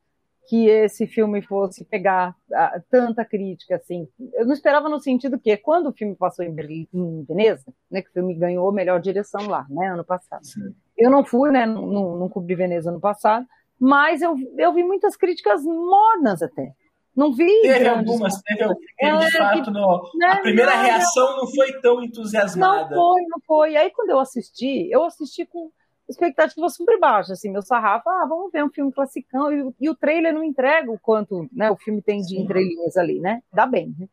[0.47, 4.07] que esse filme fosse pegar uh, tanta crítica assim.
[4.33, 8.01] Eu não esperava no sentido que quando o filme passou em, Berlim, em Veneza, né,
[8.01, 10.45] que o filme ganhou a melhor direção lá, né, ano passado.
[10.45, 10.73] Sim.
[10.97, 13.45] Eu não fui, né, não, não cobri Veneza ano passado,
[13.77, 16.71] mas eu, eu vi muitas críticas mornas até.
[17.13, 17.61] Não vi.
[17.63, 18.63] Teve algumas, teve.
[19.01, 22.95] É, de fato, que, no, né, a primeira não, reação não foi tão entusiasmada.
[22.95, 23.75] Não foi, não foi.
[23.75, 25.71] Aí quando eu assisti, eu assisti com
[26.07, 29.95] expectativa super baixa, assim, meu sarrafo, ah, vamos ver um filme classicão, e, e o
[29.95, 33.41] trailer não entrega o quanto né, o filme tem de entrelinhas ali, né?
[33.51, 33.93] Dá bem.
[33.99, 34.07] Né?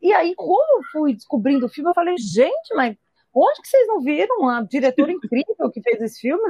[0.00, 2.96] E aí, quando eu fui descobrindo o filme, eu falei, gente, mas
[3.34, 6.42] onde que vocês não viram a diretora incrível que fez esse filme?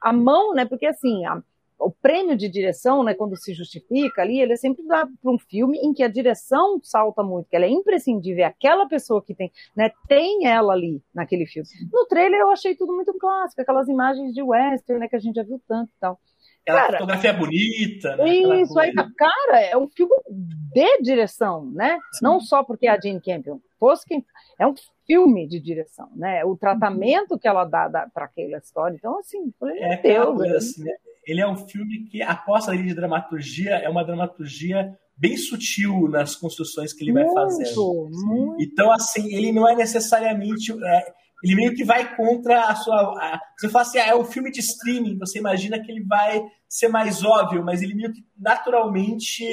[0.00, 0.64] A mão, né?
[0.64, 1.42] Porque assim, a,
[1.80, 5.38] o prêmio de direção, né, quando se justifica ali, ele é sempre dado para um
[5.38, 9.34] filme em que a direção salta muito, que ela é imprescindível, é aquela pessoa que
[9.34, 11.68] tem, né, tem ela ali naquele filme.
[11.92, 15.36] No trailer eu achei tudo muito clássico, aquelas imagens de western, né, que a gente
[15.36, 16.20] já viu tanto e tal.
[16.62, 18.60] Aquela cara, fotografia bonita, né?
[18.60, 21.98] Isso aí, cara, é um filme de direção, né?
[22.12, 22.18] Sim.
[22.22, 24.24] Não só porque é a Jane Campion, fosse quem
[24.58, 24.74] é um
[25.06, 26.44] filme de direção, né?
[26.44, 28.94] O tratamento que ela dá, dá para aquela história.
[28.94, 30.36] Então, assim, falei, é meu Deus.
[30.36, 30.92] Coisa, assim, né?
[31.30, 36.34] Ele é um filme que a aposta de dramaturgia é uma dramaturgia bem sutil nas
[36.34, 38.08] construções que ele vai fazendo.
[38.10, 38.62] Muito.
[38.62, 40.72] Então, assim, ele não é necessariamente.
[40.72, 41.12] É,
[41.44, 42.96] ele meio que vai contra a sua.
[42.96, 46.42] A, você fala assim, ah, é um filme de streaming, você imagina que ele vai
[46.68, 49.44] ser mais óbvio, mas ele meio que naturalmente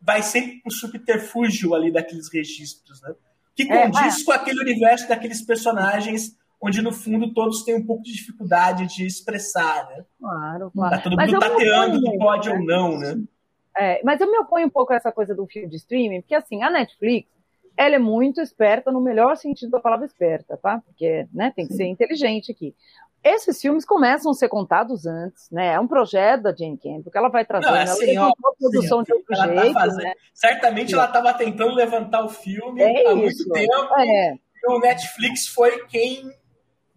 [0.00, 3.14] vai sempre com o subterfúgio ali daqueles registros, né?
[3.54, 7.86] Que é, condiz é, com aquele universo daqueles personagens onde no fundo todos têm um
[7.86, 10.04] pouco de dificuldade de expressar, né?
[10.18, 10.96] Claro, claro.
[10.96, 12.54] Tá todo mundo tateando pode né?
[12.54, 13.22] ou não, né?
[13.78, 16.34] É, mas eu me oponho um pouco a essa coisa do filme de streaming, porque
[16.34, 17.28] assim, a Netflix,
[17.76, 20.80] ela é muito esperta no melhor sentido da palavra esperta, tá?
[20.86, 22.74] Porque, né, tem que ser inteligente aqui.
[23.22, 25.74] Esses filmes começam a ser contados antes, né?
[25.74, 28.32] É um projeto da Jane Campion que ela vai trazer, Não, é assim, ela ó,
[28.58, 30.14] produção sim, de outro tá jeito, tá né?
[30.32, 33.16] Certamente ela estava tentando levantar o filme é há isso.
[33.16, 33.98] muito tempo.
[33.98, 34.34] É.
[34.34, 36.32] E o Netflix foi quem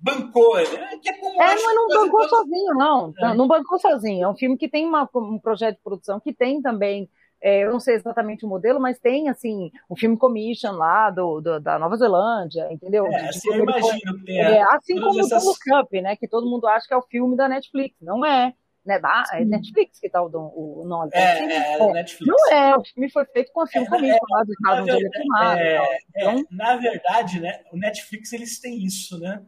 [0.01, 0.55] bancou.
[0.55, 0.99] Né?
[1.01, 3.13] Que é, como é mas não bancou sozinho, não.
[3.19, 3.33] É.
[3.33, 4.23] Não bancou sozinho.
[4.23, 7.09] É um filme que tem uma, um projeto de produção que tem também.
[7.41, 11.39] É, eu não sei exatamente o modelo, mas tem assim um filme commission lá do,
[11.39, 13.05] do da Nova Zelândia, entendeu?
[13.07, 15.45] É, assim, eu imagino que é, assim como essas...
[15.45, 16.17] o Cup, né?
[16.17, 18.53] Que todo mundo acha que é o filme da Netflix, não é?
[18.85, 21.11] Né, da, é Netflix que tá o, o, nome.
[21.13, 22.27] É, assim, é, é, Netflix.
[22.27, 24.81] Não é, o filme foi feito com a filme é, commission é, lá do estado
[24.81, 25.61] onde ele é filmado.
[26.09, 29.45] Então, na verdade, né, o Netflix eles têm isso, né?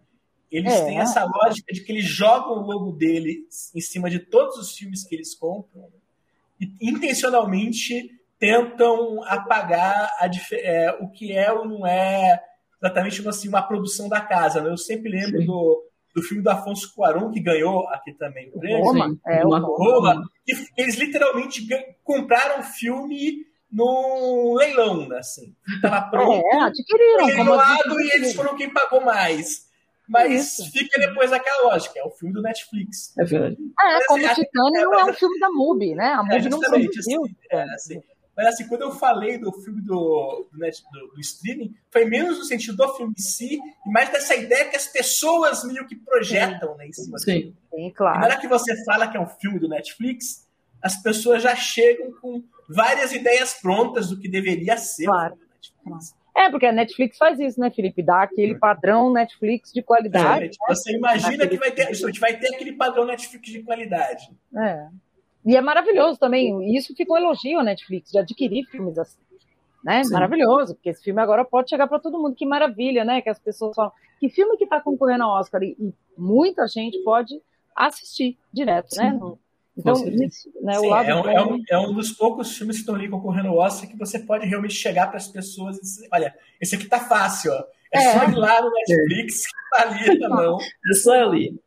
[0.52, 0.86] Eles é.
[0.86, 4.76] têm essa lógica de que eles jogam o logo dele em cima de todos os
[4.76, 5.88] filmes que eles compram
[6.60, 12.44] e intencionalmente tentam apagar a, é, o que é ou não é
[12.82, 14.62] exatamente assim, uma produção da casa.
[14.62, 14.70] Né?
[14.70, 15.84] Eu sempre lembro do,
[16.16, 18.84] do filme do Afonso Cuarón, que ganhou aqui também o prêmio.
[18.84, 21.66] Roma, é, uma Roma, que eles literalmente
[22.04, 25.20] compraram o filme no leilão, né?
[25.20, 29.71] Assim, estava pronto, é, adquiriram, leiloado, e eles foram quem pagou mais.
[30.12, 30.72] Mas Isso.
[30.72, 33.18] fica depois aquela lógica, é o filme do Netflix.
[33.18, 33.56] É verdade.
[33.56, 36.08] É, mas, como assim, Titânio não é um filme da MUBI, né?
[36.10, 37.22] A MUBI é, não produziu.
[37.24, 38.02] Assim, é, assim.
[38.36, 42.40] Mas assim, quando eu falei do filme do, do, net, do, do, streaming, foi menos
[42.40, 45.96] no sentido do filme em si, e mais dessa ideia que as pessoas meio que
[45.96, 48.20] projetam né, em cima Sim, Sim claro.
[48.20, 50.48] na hora que você fala que é um filme do Netflix,
[50.82, 55.36] as pessoas já chegam com várias ideias prontas do que deveria ser claro.
[55.36, 56.21] o filme do Netflix.
[56.36, 58.02] É, porque a Netflix faz isso, né, Felipe?
[58.02, 60.46] Dá aquele padrão Netflix de qualidade.
[60.46, 64.32] É, tipo, você imagina que vai ter, vai ter aquele padrão Netflix de qualidade.
[64.56, 64.88] É.
[65.46, 66.76] E é maravilhoso também.
[66.76, 69.20] Isso ficou um elogio à Netflix, de adquirir filmes assim.
[69.84, 70.04] Né?
[70.12, 72.36] Maravilhoso, porque esse filme agora pode chegar para todo mundo.
[72.36, 73.22] Que maravilha, né?
[73.22, 73.92] Que as pessoas falam.
[74.20, 75.64] Que filme que está concorrendo ao Oscar?
[75.64, 77.42] E, e, muita gente pode
[77.76, 79.12] assistir direto, né?
[79.12, 79.20] Sim.
[79.20, 79.34] né?
[79.78, 82.78] Então, isso, né, Sim, o lado é, um, é, um, é, um, dos poucos filmes
[82.78, 85.82] que estão ali concorrendo ao Oscar que você pode realmente chegar para as pessoas e
[85.82, 87.64] dizer, olha, esse aqui tá fácil, ó.
[87.94, 88.14] É, é.
[88.14, 90.58] só ir lá no Netflix que tá ali, tá não.
[90.92, 91.60] É só ali.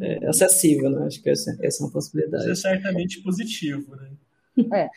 [0.00, 1.06] É acessível, né?
[1.06, 2.44] Acho que essa, essa é uma possibilidade.
[2.44, 4.10] Isso é certamente positivo, né?
[4.74, 4.88] É.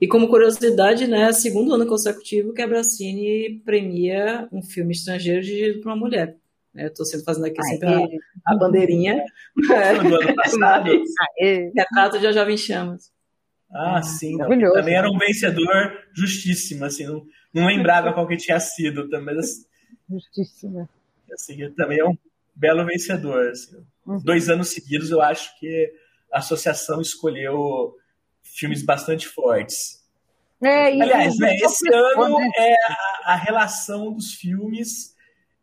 [0.00, 5.80] E como curiosidade, né, segundo ano consecutivo que a Bracini premia um filme estrangeiro dirigido
[5.80, 6.36] por uma mulher.
[6.74, 6.86] Né?
[6.86, 9.24] Estou sempre fazendo aqui sempre a, a, bandeirinha.
[9.72, 10.90] É, do ano passado.
[11.74, 13.12] Retrato de A Jovem Chamas.
[13.72, 14.36] Ah, sim.
[14.36, 19.36] Não, também era um vencedor justíssimo, assim, não, não lembrava qual que tinha sido também.
[19.38, 19.64] Assim,
[20.08, 20.88] justíssimo.
[21.32, 22.16] Assim, também é um
[22.54, 23.48] belo vencedor.
[23.48, 23.84] Assim.
[24.06, 24.22] Uhum.
[24.22, 25.92] Dois anos seguidos, eu acho que
[26.32, 27.96] a associação escolheu
[28.42, 30.04] filmes bastante fortes.
[30.62, 32.50] É, Aliás, né, esse ano né?
[32.56, 35.13] é a, a, relação dos filmes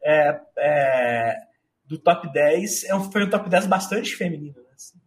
[0.04, 1.38] é, é,
[1.86, 4.56] do top 10 é um, foi um top 10 bastante feminino.
[4.58, 4.70] Né?
[4.76, 5.00] Assim.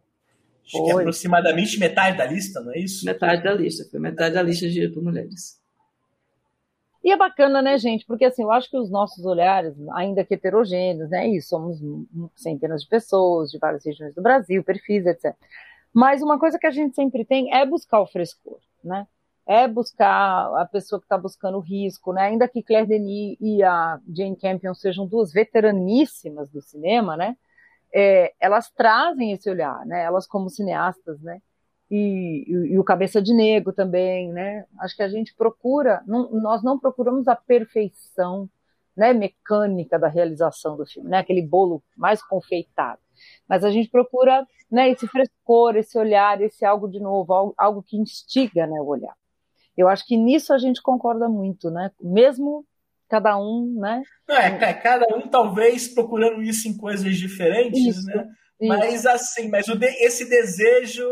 [0.65, 3.05] Acho que é aproximadamente metade da lista, não é isso?
[3.05, 5.59] Metade da lista, foi metade da lista de por mulheres.
[7.03, 8.03] E é bacana, né, gente?
[8.03, 11.27] Porque assim, eu acho que os nossos olhares, ainda que heterogêneos, né?
[11.29, 11.79] E somos
[12.35, 15.35] centenas de pessoas de várias regiões do Brasil, perfis, etc.
[15.93, 19.05] Mas uma coisa que a gente sempre tem é buscar o frescor, né?
[19.47, 22.23] É buscar a pessoa que está buscando o risco, né?
[22.23, 27.37] Ainda que Claire Denis e a Jane Campion sejam duas veteraníssimas do cinema, né?
[27.93, 30.03] É, elas trazem esse olhar, né?
[30.03, 31.41] Elas como cineastas, né?
[31.89, 34.65] E, e, e, o Cabeça de Negro também, né?
[34.79, 38.49] Acho que a gente procura, não, nós não procuramos a perfeição,
[38.97, 41.19] né, mecânica da realização do filme, né?
[41.19, 42.99] Aquele bolo mais confeitado.
[43.47, 47.83] Mas a gente procura né, esse frescor, esse olhar, esse algo de novo, algo, algo
[47.83, 49.15] que instiga né, o olhar.
[49.77, 51.91] Eu acho que nisso a gente concorda muito, né?
[52.01, 52.65] Mesmo
[53.09, 54.01] cada um, né?
[54.29, 58.27] É, cada um talvez procurando isso em coisas diferentes, isso, né?
[58.59, 58.69] Isso.
[58.69, 61.05] Mas assim, mas de, esse desejo,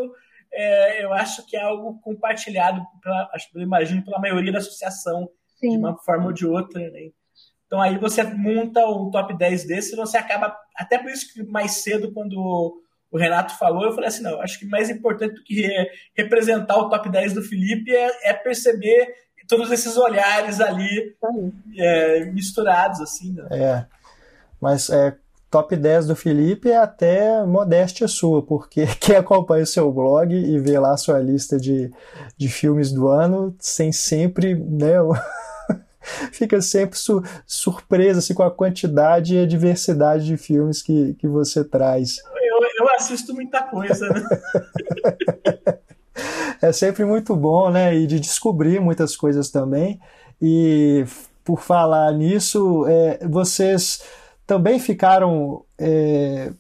[0.51, 5.72] é, eu acho que é algo compartilhado, pela, eu imagino, pela maioria da associação, Sim.
[5.72, 7.11] de uma forma ou de outra, né?
[7.66, 10.55] Então aí você monta um top 10 desse e você acaba.
[10.76, 12.82] Até por isso que mais cedo, quando
[13.14, 15.72] o Renato falou, eu falei assim: não, acho que mais importante do que
[16.18, 19.07] representar o top 10 do Felipe é, é perceber
[19.47, 21.16] todos esses olhares ali
[21.78, 23.34] é, misturados, assim.
[23.34, 23.47] Né?
[23.51, 23.86] É.
[24.59, 25.16] Mas é,
[25.51, 30.57] top 10 do Felipe é até modéstia sua, porque quem acompanha o seu blog e
[30.57, 31.91] vê lá a sua lista de,
[32.36, 34.95] de filmes do ano, sem sempre né,
[36.32, 41.28] fica sempre su surpresa assim, com a quantidade e a diversidade de filmes que, que
[41.28, 42.16] você traz.
[42.96, 44.24] Assisto muita coisa, né?
[46.62, 47.96] é sempre muito bom, né?
[47.96, 50.00] E de descobrir muitas coisas também.
[50.41, 51.06] E
[51.44, 54.04] por falar nisso, é, vocês
[54.46, 56.52] também ficaram é,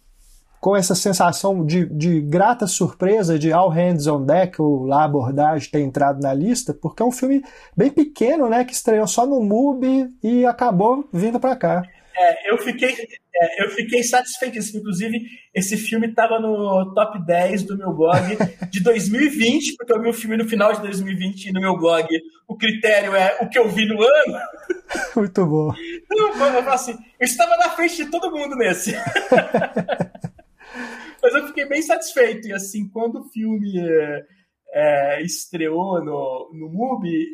[0.63, 5.69] com essa sensação de, de grata surpresa de All Hands on Deck, ou La Abordagem,
[5.69, 7.43] ter entrado na lista, porque é um filme
[7.75, 11.83] bem pequeno, né, que estreou só no MUBI e acabou vindo para cá.
[12.15, 12.95] É, eu fiquei,
[13.35, 14.79] é, eu fiquei satisfeitíssimo.
[14.79, 15.19] Inclusive,
[15.53, 18.37] esse filme estava no top 10 do meu blog
[18.69, 22.07] de 2020, porque eu vi o filme no final de 2020 e no meu blog
[22.47, 24.39] o critério é o que eu vi no ano.
[25.15, 25.73] Muito bom.
[26.11, 28.93] Eu, eu, assim, eu estava na frente de todo mundo nesse.
[31.21, 32.47] Mas eu fiquei bem satisfeito.
[32.47, 34.25] E assim, quando o filme é,
[34.73, 37.25] é, estreou no, no MUBI,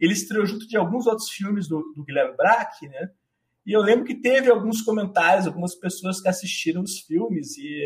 [0.00, 3.08] ele estreou junto de alguns outros filmes do, do Guilherme Braque, né?
[3.66, 7.58] E eu lembro que teve alguns comentários, algumas pessoas que assistiram os filmes.
[7.58, 7.84] E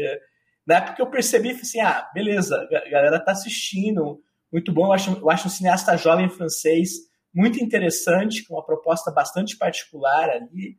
[0.66, 4.20] na época eu percebi, assim, ah, beleza, a galera tá assistindo,
[4.53, 4.87] muito bom.
[4.87, 6.91] Eu acho, eu acho um cineasta jovem francês
[7.35, 10.76] muito interessante, com uma proposta bastante particular ali.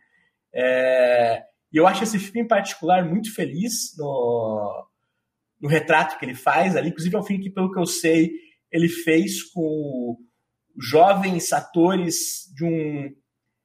[0.54, 1.41] É,
[1.74, 4.88] e eu acho esse filme em particular muito feliz no,
[5.60, 6.89] no retrato que ele faz ali.
[6.89, 8.32] Inclusive, é um filme que, pelo que eu sei,
[8.72, 10.18] ele fez com
[10.80, 13.10] jovens atores de, um,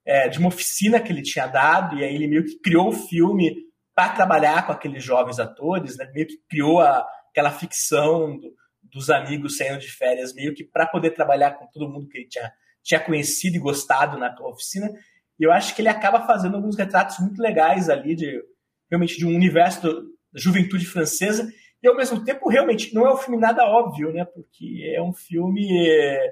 [0.07, 2.93] é, de uma oficina que ele tinha dado, e aí ele meio que criou o
[2.93, 3.53] filme
[3.93, 6.09] para trabalhar com aqueles jovens atores, né?
[6.13, 10.87] meio que criou a, aquela ficção do, dos amigos saindo de férias, meio que para
[10.87, 12.49] poder trabalhar com todo mundo que ele tinha,
[12.81, 14.89] tinha conhecido e gostado na oficina.
[15.37, 18.41] E eu acho que ele acaba fazendo alguns retratos muito legais ali, de
[18.89, 20.01] realmente de um universo do,
[20.31, 21.51] da juventude francesa.
[21.83, 24.23] E ao mesmo tempo, realmente, não é um filme nada óbvio, né?
[24.23, 26.31] Porque é um filme é,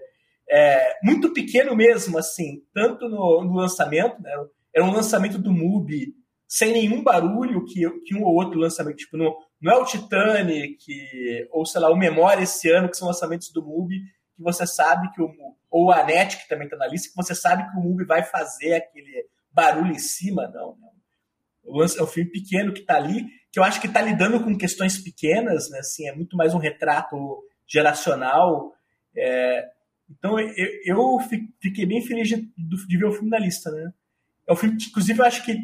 [1.03, 4.31] muito pequeno mesmo, assim, tanto no, no lançamento, né?
[4.73, 6.13] era um lançamento do MUBI
[6.47, 10.77] sem nenhum barulho que, que um ou outro lançamento, tipo, no, não é o Titanic,
[11.51, 13.99] ou sei lá, o Memória esse ano, que são lançamentos do MUBI,
[14.35, 15.33] que você sabe que o.
[15.71, 18.23] Ou a NET, que também está na lista, que você sabe que o MUBI vai
[18.23, 20.77] fazer aquele barulho em cima, não.
[20.77, 21.83] não.
[21.83, 24.97] É um filme pequeno que está ali, que eu acho que está lidando com questões
[24.97, 25.79] pequenas, né?
[25.79, 28.71] Assim, é muito mais um retrato geracional.
[29.17, 29.67] É,
[30.09, 31.19] então eu, eu,
[31.61, 33.91] fiquei bem feliz de, de, ver o filme na lista, né?
[34.47, 35.57] É um filme que, inclusive, eu acho que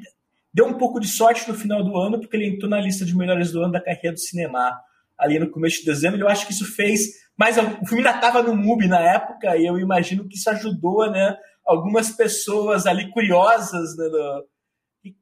[0.53, 3.15] deu um pouco de sorte no final do ano, porque ele entrou na lista de
[3.15, 4.79] melhores do ano da carreira do cinema
[5.17, 6.19] ali no começo de dezembro.
[6.19, 7.21] Eu acho que isso fez.
[7.37, 11.09] Mas o filme ainda estava no MUBI na época, e eu imagino que isso ajudou,
[11.09, 11.37] né?
[11.65, 14.09] Algumas pessoas ali curiosas, né?
[14.09, 14.47] Do,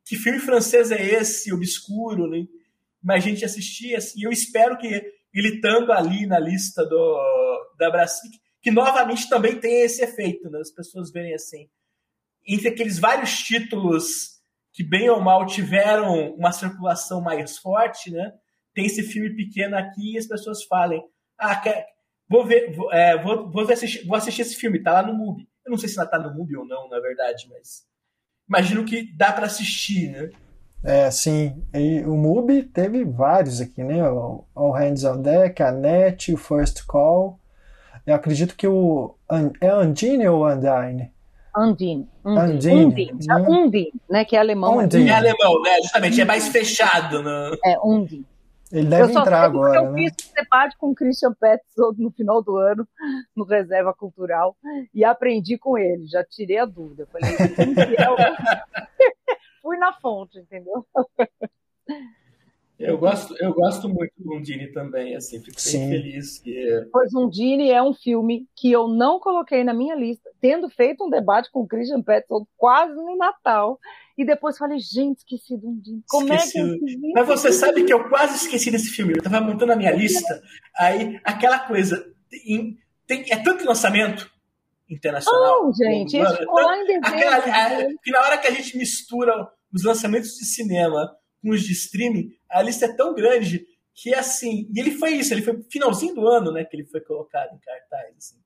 [0.05, 2.45] que filme francês é esse, obscuro, né?
[3.01, 4.87] Mas a gente assistia, assim, eu espero que
[5.33, 10.59] ele estando ali na lista do, da Brasic, que novamente também tem esse efeito, né?
[10.59, 11.69] As pessoas verem assim,
[12.47, 14.39] entre aqueles vários títulos
[14.71, 18.33] que bem ou mal tiveram uma circulação mais forte, né?
[18.73, 21.03] Tem esse filme pequeno aqui e as pessoas falem,
[21.37, 21.87] ah, quer,
[22.29, 25.47] vou ver, vou, é, vou, vou, assistir, vou assistir esse filme, tá lá no MUBI.
[25.65, 27.85] Eu não sei se ela tá no MUBI ou não, na verdade, mas
[28.47, 30.29] imagino que dá para assistir, né?
[30.83, 31.61] É, sim.
[31.73, 33.99] E o MUBI teve vários aqui, né?
[34.01, 37.39] All Hands on Deck, a NET, o First Call.
[38.05, 39.15] Eu acredito que o.
[39.61, 41.11] É Undine ou Undine?
[41.55, 42.09] Undine.
[42.23, 42.85] Undine.
[42.85, 44.25] Undine, Undine né?
[44.25, 44.77] Que é alemão.
[44.77, 45.09] Undine.
[45.09, 45.77] É alemão, né?
[45.81, 47.21] Justamente, é mais fechado.
[47.21, 47.51] Né?
[47.65, 48.25] É, Undine.
[48.71, 49.89] Ele deve entrar agora, eu né?
[49.89, 52.87] Eu fiz debate com o Christian Petzold no final do ano,
[53.35, 54.55] no Reserva Cultural,
[54.93, 56.07] e aprendi com ele.
[56.07, 57.07] Já tirei a dúvida.
[57.11, 57.35] Falei,
[59.61, 60.85] fui na fonte, entendeu?
[62.79, 65.89] Eu gosto, eu gosto muito do Undine também, assim, fico Sim.
[65.89, 66.87] bem feliz que.
[66.93, 71.09] Pois Undine é um filme que eu não coloquei na minha lista, tendo feito um
[71.09, 73.77] debate com o Christian Petzold quase no Natal.
[74.17, 76.03] E depois falei, gente, esqueci do Undine.
[76.07, 76.57] Como esqueci.
[76.57, 77.11] é que eu esqueci?
[77.13, 79.13] Mas você sabe que eu quase esqueci desse filme.
[79.13, 80.41] Eu tava montando a minha lista,
[80.77, 82.05] aí aquela coisa.
[82.29, 84.31] Tem, tem, é tanto lançamento
[84.89, 85.65] internacional.
[85.65, 87.09] Não, gente, esse ficou lá em dezembro.
[87.09, 89.33] A, que na hora que a gente mistura
[89.73, 94.69] os lançamentos de cinema com os de streaming, a lista é tão grande que assim,
[94.73, 97.59] e ele foi isso, ele foi finalzinho do ano, né, que ele foi colocado em
[97.59, 98.37] cartaz, assim.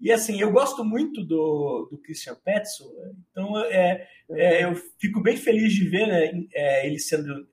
[0.00, 2.94] E assim, eu gosto muito do, do Christian Petzold,
[3.30, 7.46] então é, é, eu fico bem feliz de ver né, é, ele sendo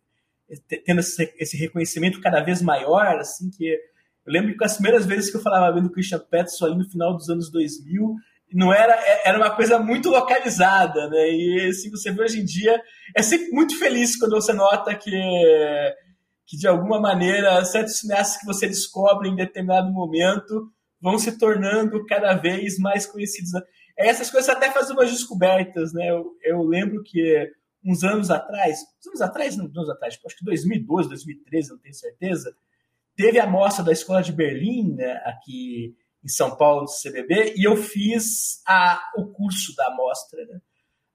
[0.86, 5.30] tendo esse, esse, reconhecimento cada vez maior, assim, que eu lembro que as primeiras vezes
[5.30, 8.16] que eu falava vendo o Christian Petzold ali no final dos anos 2000,
[8.54, 11.30] não era é, era uma coisa muito localizada, né?
[11.30, 12.82] E assim, você vê hoje em dia
[13.16, 15.12] é sempre muito feliz quando você nota que
[16.46, 20.72] que de alguma maneira certos cineastas que você descobre em determinado momento
[21.02, 23.52] vão se tornando cada vez mais conhecidos.
[23.98, 26.10] Essas coisas até fazem umas descobertas, né?
[26.10, 27.52] Eu, eu lembro que
[27.84, 31.94] uns anos atrás, uns anos atrás, não, anos atrás, acho que 2012, 2013, não tenho
[31.94, 32.56] certeza,
[33.16, 35.96] teve a mostra da Escola de Berlim, né, aqui
[36.28, 40.46] em São Paulo, no CBB, e eu fiz a, o curso da amostra.
[40.46, 40.60] Né?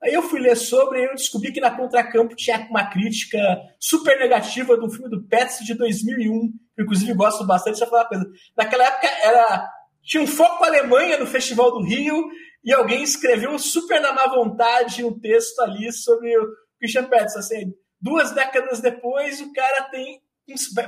[0.03, 3.39] Aí eu fui ler sobre e eu descobri que na Contracampo tinha uma crítica
[3.79, 8.09] super negativa do filme do Pets de 2001, que inclusive gosto bastante, de falar uma
[8.09, 8.27] coisa.
[8.57, 9.71] Naquela época era
[10.03, 12.29] tinha um foco Alemanha no Festival do Rio
[12.65, 16.49] e alguém escreveu super na má vontade um texto ali sobre o
[16.81, 17.37] Christian Pets.
[17.37, 20.21] Assim, duas décadas depois, o cara tem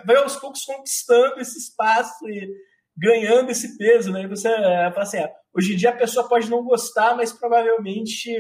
[0.05, 2.49] vai aos poucos conquistando esse espaço e
[2.97, 4.27] ganhando esse peso, né?
[4.29, 8.31] Você é, assim, é, hoje em dia a pessoa pode não gostar, mas provavelmente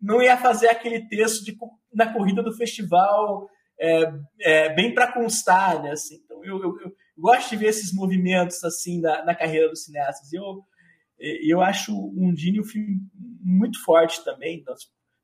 [0.00, 1.56] não ia fazer aquele texto de,
[1.92, 3.48] na corrida do festival
[3.78, 5.92] é, é, bem para constar, né?
[5.92, 9.84] Assim, então eu, eu, eu, gosto de ver esses movimentos assim na, na carreira dos
[9.84, 10.32] cineastas.
[10.32, 10.64] Eu
[11.20, 12.98] eu acho um Dini um filme
[13.42, 14.58] muito forte também.
[14.58, 14.74] Então,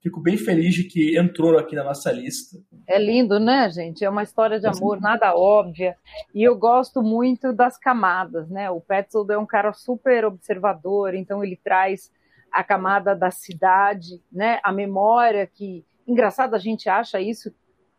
[0.07, 2.57] fico bem feliz de que entrou aqui na nossa lista.
[2.86, 4.04] É lindo, né, gente?
[4.04, 5.96] É uma história de amor nada óbvia.
[6.32, 8.70] E eu gosto muito das camadas, né?
[8.70, 12.12] O Petzold é um cara super observador, então ele traz
[12.52, 14.61] a camada da cidade, né?
[14.62, 17.52] A memória que engraçado a gente acha isso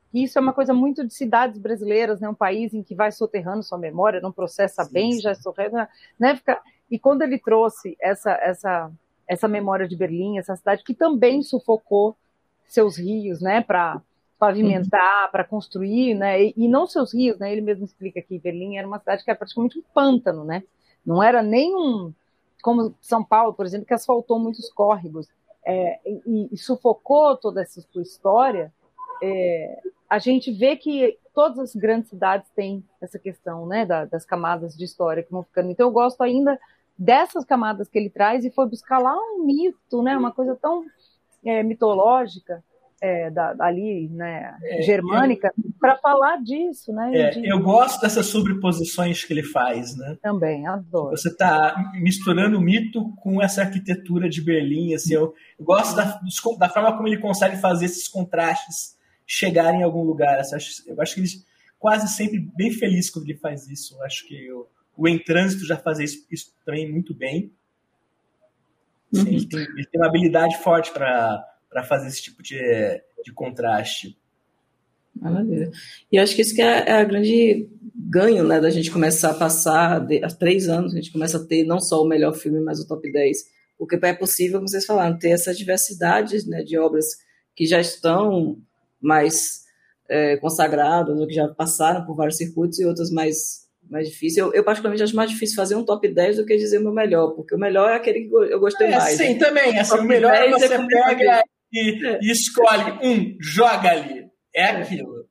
[0.10, 2.30] que isso é uma coisa muito de cidades brasileiras, né?
[2.30, 5.20] Um país em que vai soterrando sua memória, não processa sim, bem, sim.
[5.20, 6.38] já soterra, né?
[6.38, 6.62] Fica...
[6.89, 8.89] E quando ele trouxe essa essa
[9.28, 12.16] essa memória de Berlim, essa cidade que também sufocou
[12.68, 14.02] seus rios, né, para
[14.40, 18.78] pavimentar, para construir, né, e, e, não seus rios, né, ele mesmo explica que Berlim
[18.78, 20.64] era uma cidade que era praticamente um pântano, né,
[21.06, 22.14] não era nem um,
[22.62, 25.28] como São Paulo, por exemplo, que asfaltou muitos córregos,
[25.66, 28.72] é, e, e, sufocou toda essa sua história,
[29.22, 34.26] é, a gente vê que todas as grandes cidades têm essa questão, né, da, das
[34.26, 35.70] camadas de história que vão ficando.
[35.70, 36.58] Então eu gosto ainda
[36.98, 40.18] dessas camadas que ele traz e foi buscar lá um mito, né?
[40.18, 40.84] Uma coisa tão
[41.45, 42.64] é, mitológica
[43.02, 47.16] é, da, ali, né, é, germânica, para falar disso, né?
[47.16, 47.48] É, de...
[47.48, 50.18] Eu gosto dessas sobreposições que ele faz, né?
[50.22, 51.16] Também, adoro.
[51.16, 56.20] Você está misturando o mito com essa arquitetura de Berlim, assim, eu, eu gosto da,
[56.58, 60.36] da, forma como ele consegue fazer esses contrastes chegarem em algum lugar.
[60.36, 61.30] Eu acho, eu acho que ele
[61.78, 63.95] quase sempre bem feliz quando ele faz isso.
[63.95, 64.68] Eu acho que eu,
[64.98, 67.52] o Em Trânsito já faz isso, isso também muito bem.
[69.14, 69.28] Uhum.
[69.28, 72.60] Ele, tem, ele tem uma habilidade forte para fazer esse tipo de,
[73.24, 74.18] de contraste.
[75.16, 75.72] Maravilha.
[76.12, 79.34] E acho que isso que é, é a grande ganho, né, da gente começar a
[79.34, 82.60] passar, de, há três anos, a gente começa a ter não só o melhor filme,
[82.60, 83.45] mas o top 10,
[83.78, 87.06] porque é possível, como vocês falaram, ter essa diversidade né, de obras
[87.56, 88.58] que já estão
[89.00, 89.66] mais
[90.10, 94.38] é, consagradas, ou que já passaram por vários circuitos, e outras mais, mais difíceis.
[94.38, 96.94] Eu, eu, particularmente, acho mais difícil fazer um top 10 do que dizer o meu
[96.94, 99.18] melhor, porque o melhor é aquele que eu gostei é, mais.
[99.18, 99.40] Sim, né?
[99.40, 99.80] também.
[99.80, 102.20] Assim, o melhor é você é pega e, é.
[102.22, 104.28] e escolhe um, joga ali.
[104.56, 104.70] É, é.
[104.82, 105.28] aquilo.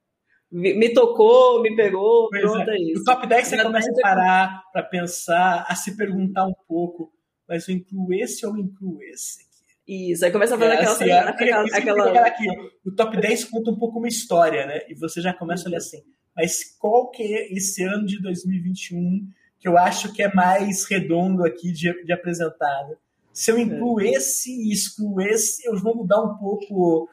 [0.50, 2.74] Me, me, tocou, me pegou, pois pronto, é.
[2.74, 2.98] é isso.
[3.00, 7.12] No top 10 você começa a parar para pensar, a se perguntar um pouco,
[7.48, 9.44] mas eu incluo esse ou eu incluo esse?
[9.86, 12.26] Isso, aí começa a fazer é, aquela, assim, aquela, aquela, aquela...
[12.26, 12.44] Aqui,
[12.84, 14.80] O top 10 conta um pouco uma história, né?
[14.88, 16.02] E você já começa a olhar assim,
[16.36, 19.26] mas qual que é esse ano de 2021
[19.58, 22.96] que eu acho que é mais redondo aqui de, de apresentar, né?
[23.32, 24.12] Se eu incluo é.
[24.12, 27.10] esse e excluo esse, eu vou mudar um pouco.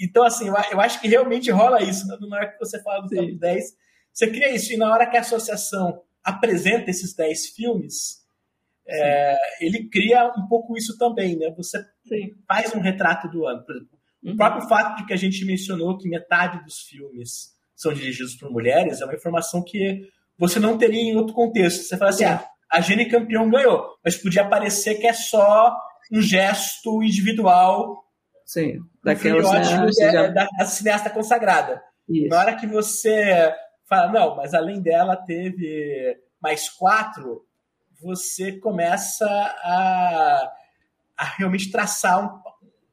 [0.00, 2.08] Então, assim, eu acho que realmente rola isso.
[2.08, 2.16] Né?
[2.22, 3.14] Na hora que você fala do Sim.
[3.14, 3.76] top 10,
[4.12, 4.72] você cria isso.
[4.72, 8.20] E na hora que a associação apresenta esses 10 filmes,
[8.84, 11.54] é, ele cria um pouco isso também, né?
[11.56, 12.34] Você Sim.
[12.48, 13.64] faz um retrato do ano.
[13.64, 14.32] Por exemplo, uhum.
[14.32, 18.50] o próprio fato de que a gente mencionou que metade dos filmes são dirigidos por
[18.50, 20.06] mulheres é uma informação que
[20.38, 21.82] você não teria em outro contexto.
[21.82, 25.74] Você fala assim, ah, a Gene Campeão ganhou, mas podia parecer que é só
[26.12, 28.04] um gesto individual
[28.44, 30.26] Sim, daquela cineasta, já...
[30.26, 31.82] da, da, cineasta consagrada.
[32.06, 32.28] Isso.
[32.28, 33.50] Na hora que você
[33.88, 37.46] fala, não, mas além dela teve mais quatro,
[37.98, 40.52] você começa a,
[41.16, 42.40] a realmente traçar um,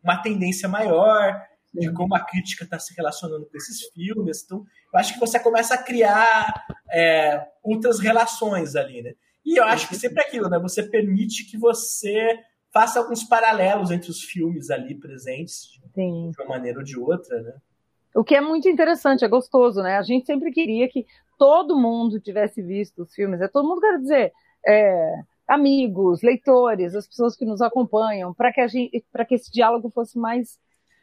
[0.01, 1.41] uma tendência maior
[1.79, 4.43] de como a crítica está se relacionando com esses filmes.
[4.43, 6.53] Então, eu acho que você começa a criar
[6.91, 9.13] é, outras relações ali, né?
[9.45, 10.59] E eu acho que sempre é aquilo, né?
[10.59, 12.37] Você permite que você
[12.73, 16.31] faça alguns paralelos entre os filmes ali presentes, Sim.
[16.31, 17.53] de uma maneira ou de outra, né?
[18.13, 19.97] O que é muito interessante, é gostoso, né?
[19.97, 21.05] A gente sempre queria que
[21.37, 23.39] todo mundo tivesse visto os filmes.
[23.41, 24.33] É todo mundo quer dizer,
[24.65, 25.13] é,
[25.47, 29.89] amigos, leitores, as pessoas que nos acompanham, para que a gente, para que esse diálogo
[29.89, 30.59] fosse mais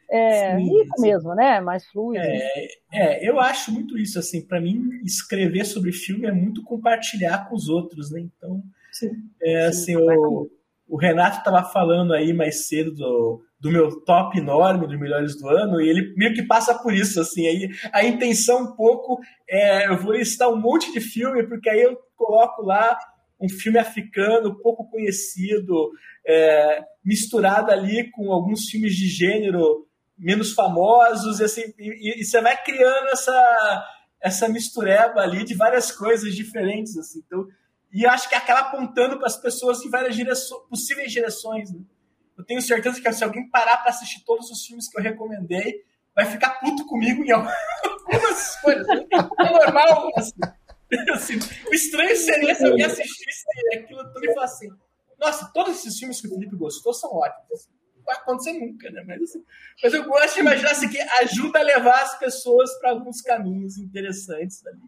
[0.09, 1.01] é, sim, rico sim.
[1.01, 1.59] mesmo, né?
[1.59, 2.23] Mais fluido.
[2.23, 7.49] É, é, eu acho muito isso, assim, para mim, escrever sobre filme é muito compartilhar
[7.49, 8.21] com os outros, né?
[8.21, 10.49] Então, sim, é, assim, o,
[10.87, 15.49] o Renato estava falando aí mais cedo do, do meu top enorme dos melhores do
[15.49, 19.87] ano, e ele meio que passa por isso, assim, aí a intenção um pouco é,
[19.87, 22.97] eu vou listar um monte de filme, porque aí eu coloco lá
[23.39, 25.91] um filme africano pouco conhecido,
[26.25, 29.84] é, misturado ali com alguns filmes de gênero
[30.17, 33.87] menos famosos, e, assim, e, e, você vai criando essa,
[34.21, 36.97] essa mistureba ali de várias coisas diferentes.
[36.97, 37.45] Assim, então,
[37.91, 41.71] e acho que acaba apontando para as pessoas em várias direções, possíveis direções.
[41.71, 41.81] Né?
[42.37, 45.83] Eu tenho certeza que se alguém parar para assistir todos os filmes que eu recomendei,
[46.13, 48.87] vai ficar puto comigo em algumas coisas.
[48.87, 50.09] É normal.
[50.17, 50.39] Assim.
[51.11, 51.33] Assim,
[51.67, 54.77] o estranho seria se alguém assistisse aquilo tudo e falasse assim:
[55.19, 57.67] Nossa, todos esses filmes que o Felipe gostou são ótimos
[58.05, 59.03] vai acontecer nunca, né?
[59.05, 59.43] Mas, assim,
[59.81, 63.77] mas eu gosto de imaginar assim, que ajuda a levar as pessoas para alguns caminhos
[63.77, 64.79] interessantes ali,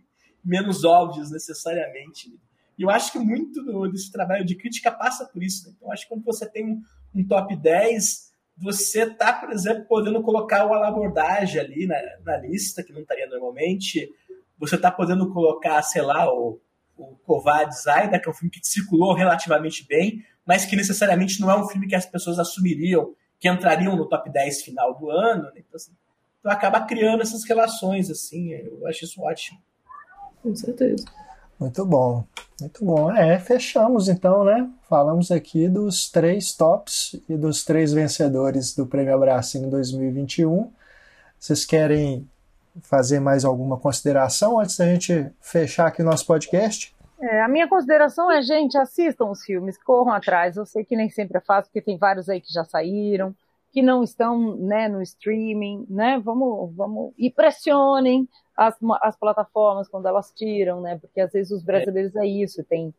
[0.44, 2.32] menos óbvios necessariamente.
[2.78, 5.68] E eu acho que muito desse trabalho de crítica passa por isso.
[5.68, 5.74] Né?
[5.76, 6.82] Então, acho que quando você tem um,
[7.16, 12.84] um top 10, você está, por exemplo, podendo colocar o Alabordagem ali na, na lista,
[12.84, 14.12] que não estaria normalmente.
[14.60, 16.60] Você está podendo colocar, sei lá, o,
[16.96, 21.52] o Kovad Zaida, que é um filme que circulou relativamente bem, mas que necessariamente não
[21.52, 25.44] é um filme que as pessoas assumiriam que entrariam no top 10 final do ano.
[25.44, 25.52] Né?
[25.58, 25.92] Então, assim,
[26.40, 29.60] então acaba criando essas relações, assim, eu acho isso ótimo.
[30.42, 31.06] Com certeza.
[31.60, 32.24] Muito bom,
[32.62, 33.12] muito bom.
[33.12, 34.70] É, fechamos então, né?
[34.88, 40.72] Falamos aqui dos três tops e dos três vencedores do Prêmio Abracino 2021.
[41.40, 42.30] Vocês querem
[42.84, 46.96] fazer mais alguma consideração antes da gente fechar aqui o nosso podcast?
[47.20, 50.56] É, a minha consideração é, gente, assistam os filmes, corram atrás.
[50.56, 53.36] Eu sei que nem sempre é fácil, porque tem vários aí que já saíram,
[53.72, 56.20] que não estão né, no streaming, né?
[56.24, 60.98] Vamos, vamos e pressionem as, as plataformas quando elas tiram, né?
[61.00, 62.94] Porque às vezes os brasileiros é, é isso, tem,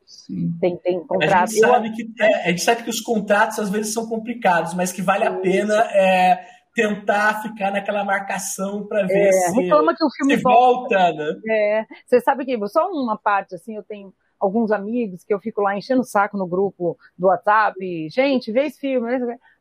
[0.61, 1.33] tem, tem contratos.
[1.33, 4.75] A gente, sabe que, é, a gente sabe que os contratos às vezes são complicados,
[4.75, 6.45] mas que vale a pena é,
[6.79, 11.41] tentar ficar naquela marcação para ver é, se, reclama que o filme volta, volta, né?
[11.49, 15.61] É, você sabe que só uma parte assim, eu tenho alguns amigos que eu fico
[15.61, 19.09] lá enchendo o saco no grupo do WhatsApp, gente, vê esse filme.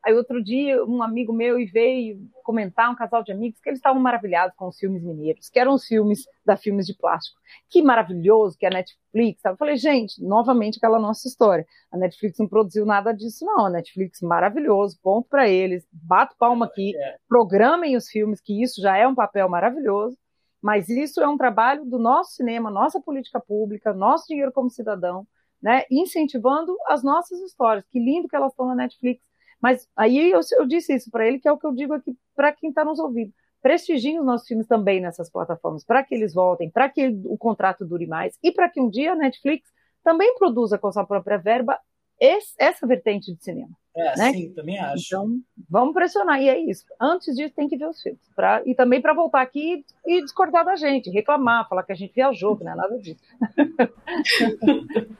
[0.04, 4.02] Aí outro dia um amigo meu veio comentar, um casal de amigos, que eles estavam
[4.02, 7.38] maravilhados com os filmes mineiros, que eram os filmes da Filmes de Plástico.
[7.70, 9.44] Que maravilhoso que a Netflix.
[9.44, 11.66] Eu falei, gente, novamente aquela nossa história.
[11.92, 13.66] A Netflix não produziu nada disso, não.
[13.66, 15.86] A Netflix, maravilhoso, ponto para eles.
[15.92, 17.18] Bato palma aqui, é.
[17.28, 20.18] programem os filmes, que isso já é um papel maravilhoso.
[20.62, 25.28] Mas isso é um trabalho do nosso cinema, nossa política pública, nosso dinheiro como cidadão,
[25.62, 25.84] né?
[25.90, 27.86] Incentivando as nossas histórias.
[27.92, 29.22] Que lindo que elas estão na Netflix.
[29.62, 32.16] Mas aí eu, eu disse isso para ele, que é o que eu digo aqui
[32.36, 33.34] para quem está nos ouvindo.
[33.62, 37.86] Prestigiem os nossos filmes também nessas plataformas, para que eles voltem, para que o contrato
[37.86, 39.70] dure mais e para que um dia a Netflix
[40.04, 41.78] também produza com sua própria verba
[42.20, 43.70] esse, essa vertente de cinema.
[43.96, 44.32] É, né?
[44.32, 45.08] sim, também acho.
[45.08, 46.40] Então, vamos pressionar.
[46.40, 46.86] E é isso.
[47.02, 48.22] Antes disso, tem que ver os filmes.
[48.36, 52.14] Pra, e também para voltar aqui e discordar da gente, reclamar, falar que a gente
[52.14, 53.20] viajou, que não é nada disso.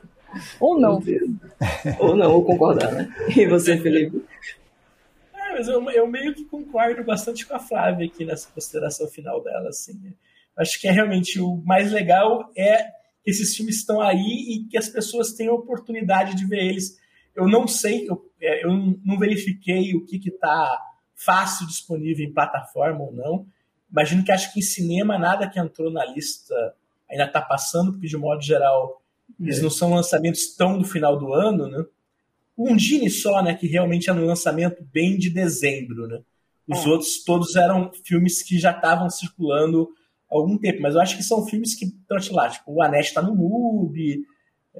[0.60, 1.00] ou não.
[1.98, 3.12] ou não, ou concordar, né?
[3.36, 4.24] E você, Felipe?
[5.34, 9.42] É, mas eu, eu, meio que concordo bastante com a Flávia aqui nessa consideração final
[9.42, 9.70] dela.
[9.70, 10.14] Assim.
[10.56, 12.97] Acho que é realmente o mais legal é
[13.28, 16.98] esses filmes estão aí e que as pessoas tenham a oportunidade de ver eles
[17.38, 20.76] eu não sei, eu, é, eu não verifiquei o que está
[21.14, 23.46] fácil disponível em plataforma ou não.
[23.90, 26.52] Imagino que acho que em cinema nada que entrou na lista
[27.08, 29.00] ainda está passando, porque de modo geral
[29.40, 29.62] eles é.
[29.62, 31.84] não são lançamentos tão do final do ano, né?
[32.56, 36.20] O Undine só, né, que realmente é no lançamento bem de dezembro, né?
[36.66, 36.88] Os é.
[36.88, 39.88] outros todos eram filmes que já estavam circulando
[40.30, 43.22] algum tempo, mas eu acho que são filmes que estão lá, tipo, o Anete está
[43.22, 44.22] no MUBI,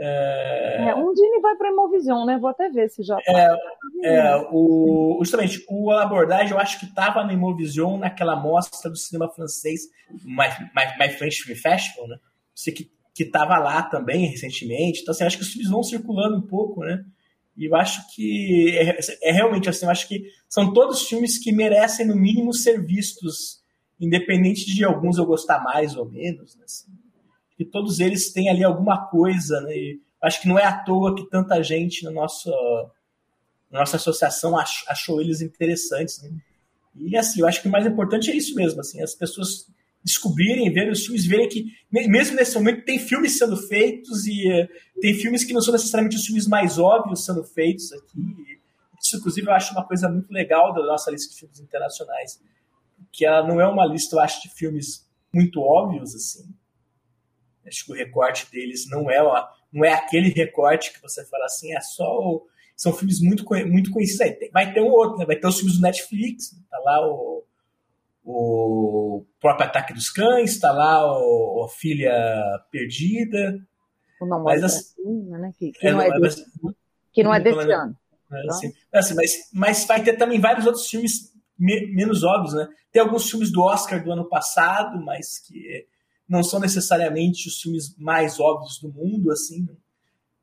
[0.01, 0.91] é...
[0.91, 2.39] é um Dini vai para a Imovision, né?
[2.39, 3.17] Vou até ver se já.
[3.17, 3.23] Tá.
[3.27, 8.97] É, é, o, justamente, o abordagem eu acho que estava na Imovision naquela mostra do
[8.97, 9.89] cinema francês,
[10.25, 10.47] My,
[10.77, 12.17] My, My French Film Festival, né?
[12.55, 15.01] Você que que estava lá também recentemente.
[15.01, 17.05] Então, assim, acho que os filmes vão circulando um pouco, né?
[17.57, 21.51] E eu acho que é, é, realmente assim, eu acho que são todos filmes que
[21.51, 23.59] merecem, no mínimo, ser vistos,
[24.01, 26.65] independente de alguns eu gostar mais ou menos, né?
[26.65, 26.91] Assim,
[27.57, 29.75] que todos eles têm ali alguma coisa, né?
[29.75, 32.51] E acho que não é à toa que tanta gente na nossa,
[33.71, 36.23] na nossa associação achou, eles interessantes.
[36.23, 36.31] Né?
[36.97, 39.67] E assim, eu acho que o mais importante é isso mesmo, assim, as pessoas
[40.05, 44.69] descobrirem, verem os filmes, verem que mesmo nesse momento tem filmes sendo feitos e uh,
[45.01, 48.59] tem filmes que não são necessariamente os filmes mais óbvios sendo feitos aqui.
[49.03, 52.41] Isso, inclusive, eu acho uma coisa muito legal da nossa lista de filmes internacionais,
[53.13, 56.49] que ela não é uma lista, eu acho, de filmes muito óbvios, assim,
[57.69, 61.45] Acho que o recorte deles não é, ó, não é aquele recorte que você fala
[61.45, 62.05] assim, é só.
[62.05, 64.21] O, são filmes muito, muito conhecidos.
[64.21, 65.27] Aí vai ter um outro, né?
[65.27, 67.45] vai ter os filmes do Netflix, tá lá o,
[68.25, 72.15] o próprio Ataque dos Cães, tá lá o, a Filha
[72.71, 73.61] Perdida.
[74.21, 75.53] O Não mas, assim, né?
[75.59, 76.45] Que, que, é, não é desse,
[77.13, 77.97] que não é desse ano.
[78.31, 82.69] É, assim, assim, mas, mas vai ter também vários outros filmes me, menos óbvios, né?
[82.93, 85.87] Tem alguns filmes do Oscar do ano passado, mas que
[86.29, 89.67] não são necessariamente os filmes mais óbvios do mundo, assim.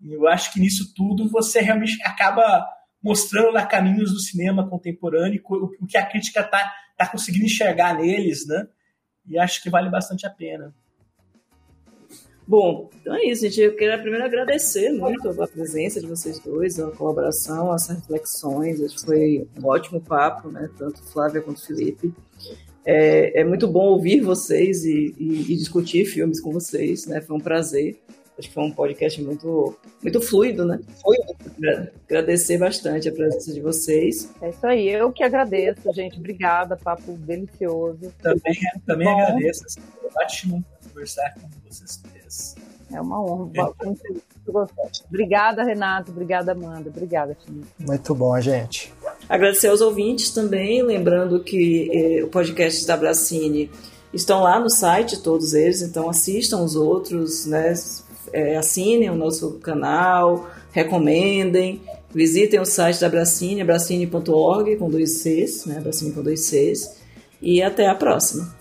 [0.02, 2.68] E eu acho que nisso tudo você realmente acaba
[3.02, 8.48] mostrando lá caminhos do cinema contemporâneo, o que a crítica tá, tá conseguindo enxergar neles,
[8.48, 8.68] né?
[9.28, 10.74] E acho que vale bastante a pena.
[12.48, 13.60] Bom, então é isso, gente.
[13.60, 18.82] Eu quero primeiro agradecer muito a presença de vocês dois, a colaboração, as reflexões.
[18.82, 20.70] Acho que foi um ótimo papo, né?
[20.78, 22.14] Tanto Flávia quanto Felipe.
[22.86, 27.20] É, é muito bom ouvir vocês e, e, e, discutir filmes com vocês, né?
[27.20, 28.00] Foi um prazer.
[28.38, 30.80] Acho que foi um podcast muito, muito fluido, né?
[31.02, 31.90] Fluido.
[32.06, 34.32] Agradecer bastante a presença de vocês.
[34.40, 36.20] É isso aí, eu que agradeço, gente.
[36.20, 38.14] Obrigada, papo delicioso.
[38.22, 38.56] Também,
[38.86, 39.66] também agradeço.
[39.66, 39.82] Assim,
[40.16, 42.02] ótimo conversar com vocês
[42.92, 43.52] É uma honra.
[43.56, 44.16] É.
[45.10, 46.12] Obrigada, Renato.
[46.12, 46.90] Obrigada, Amanda.
[46.90, 47.68] Obrigada, Felipe.
[47.80, 48.94] Muito bom, gente.
[49.28, 53.72] Agradecer aos ouvintes também, lembrando que eh, o podcast da Bracine
[54.14, 57.74] estão lá no site, todos eles, então assistam os outros, né?
[58.34, 61.82] É, assinem o nosso canal, recomendem,
[62.14, 65.80] visitem o site da Bracine, bracine.org com dois Cs, né?
[65.80, 66.98] Bracine com dois Cs.
[67.42, 68.54] E até a próxima.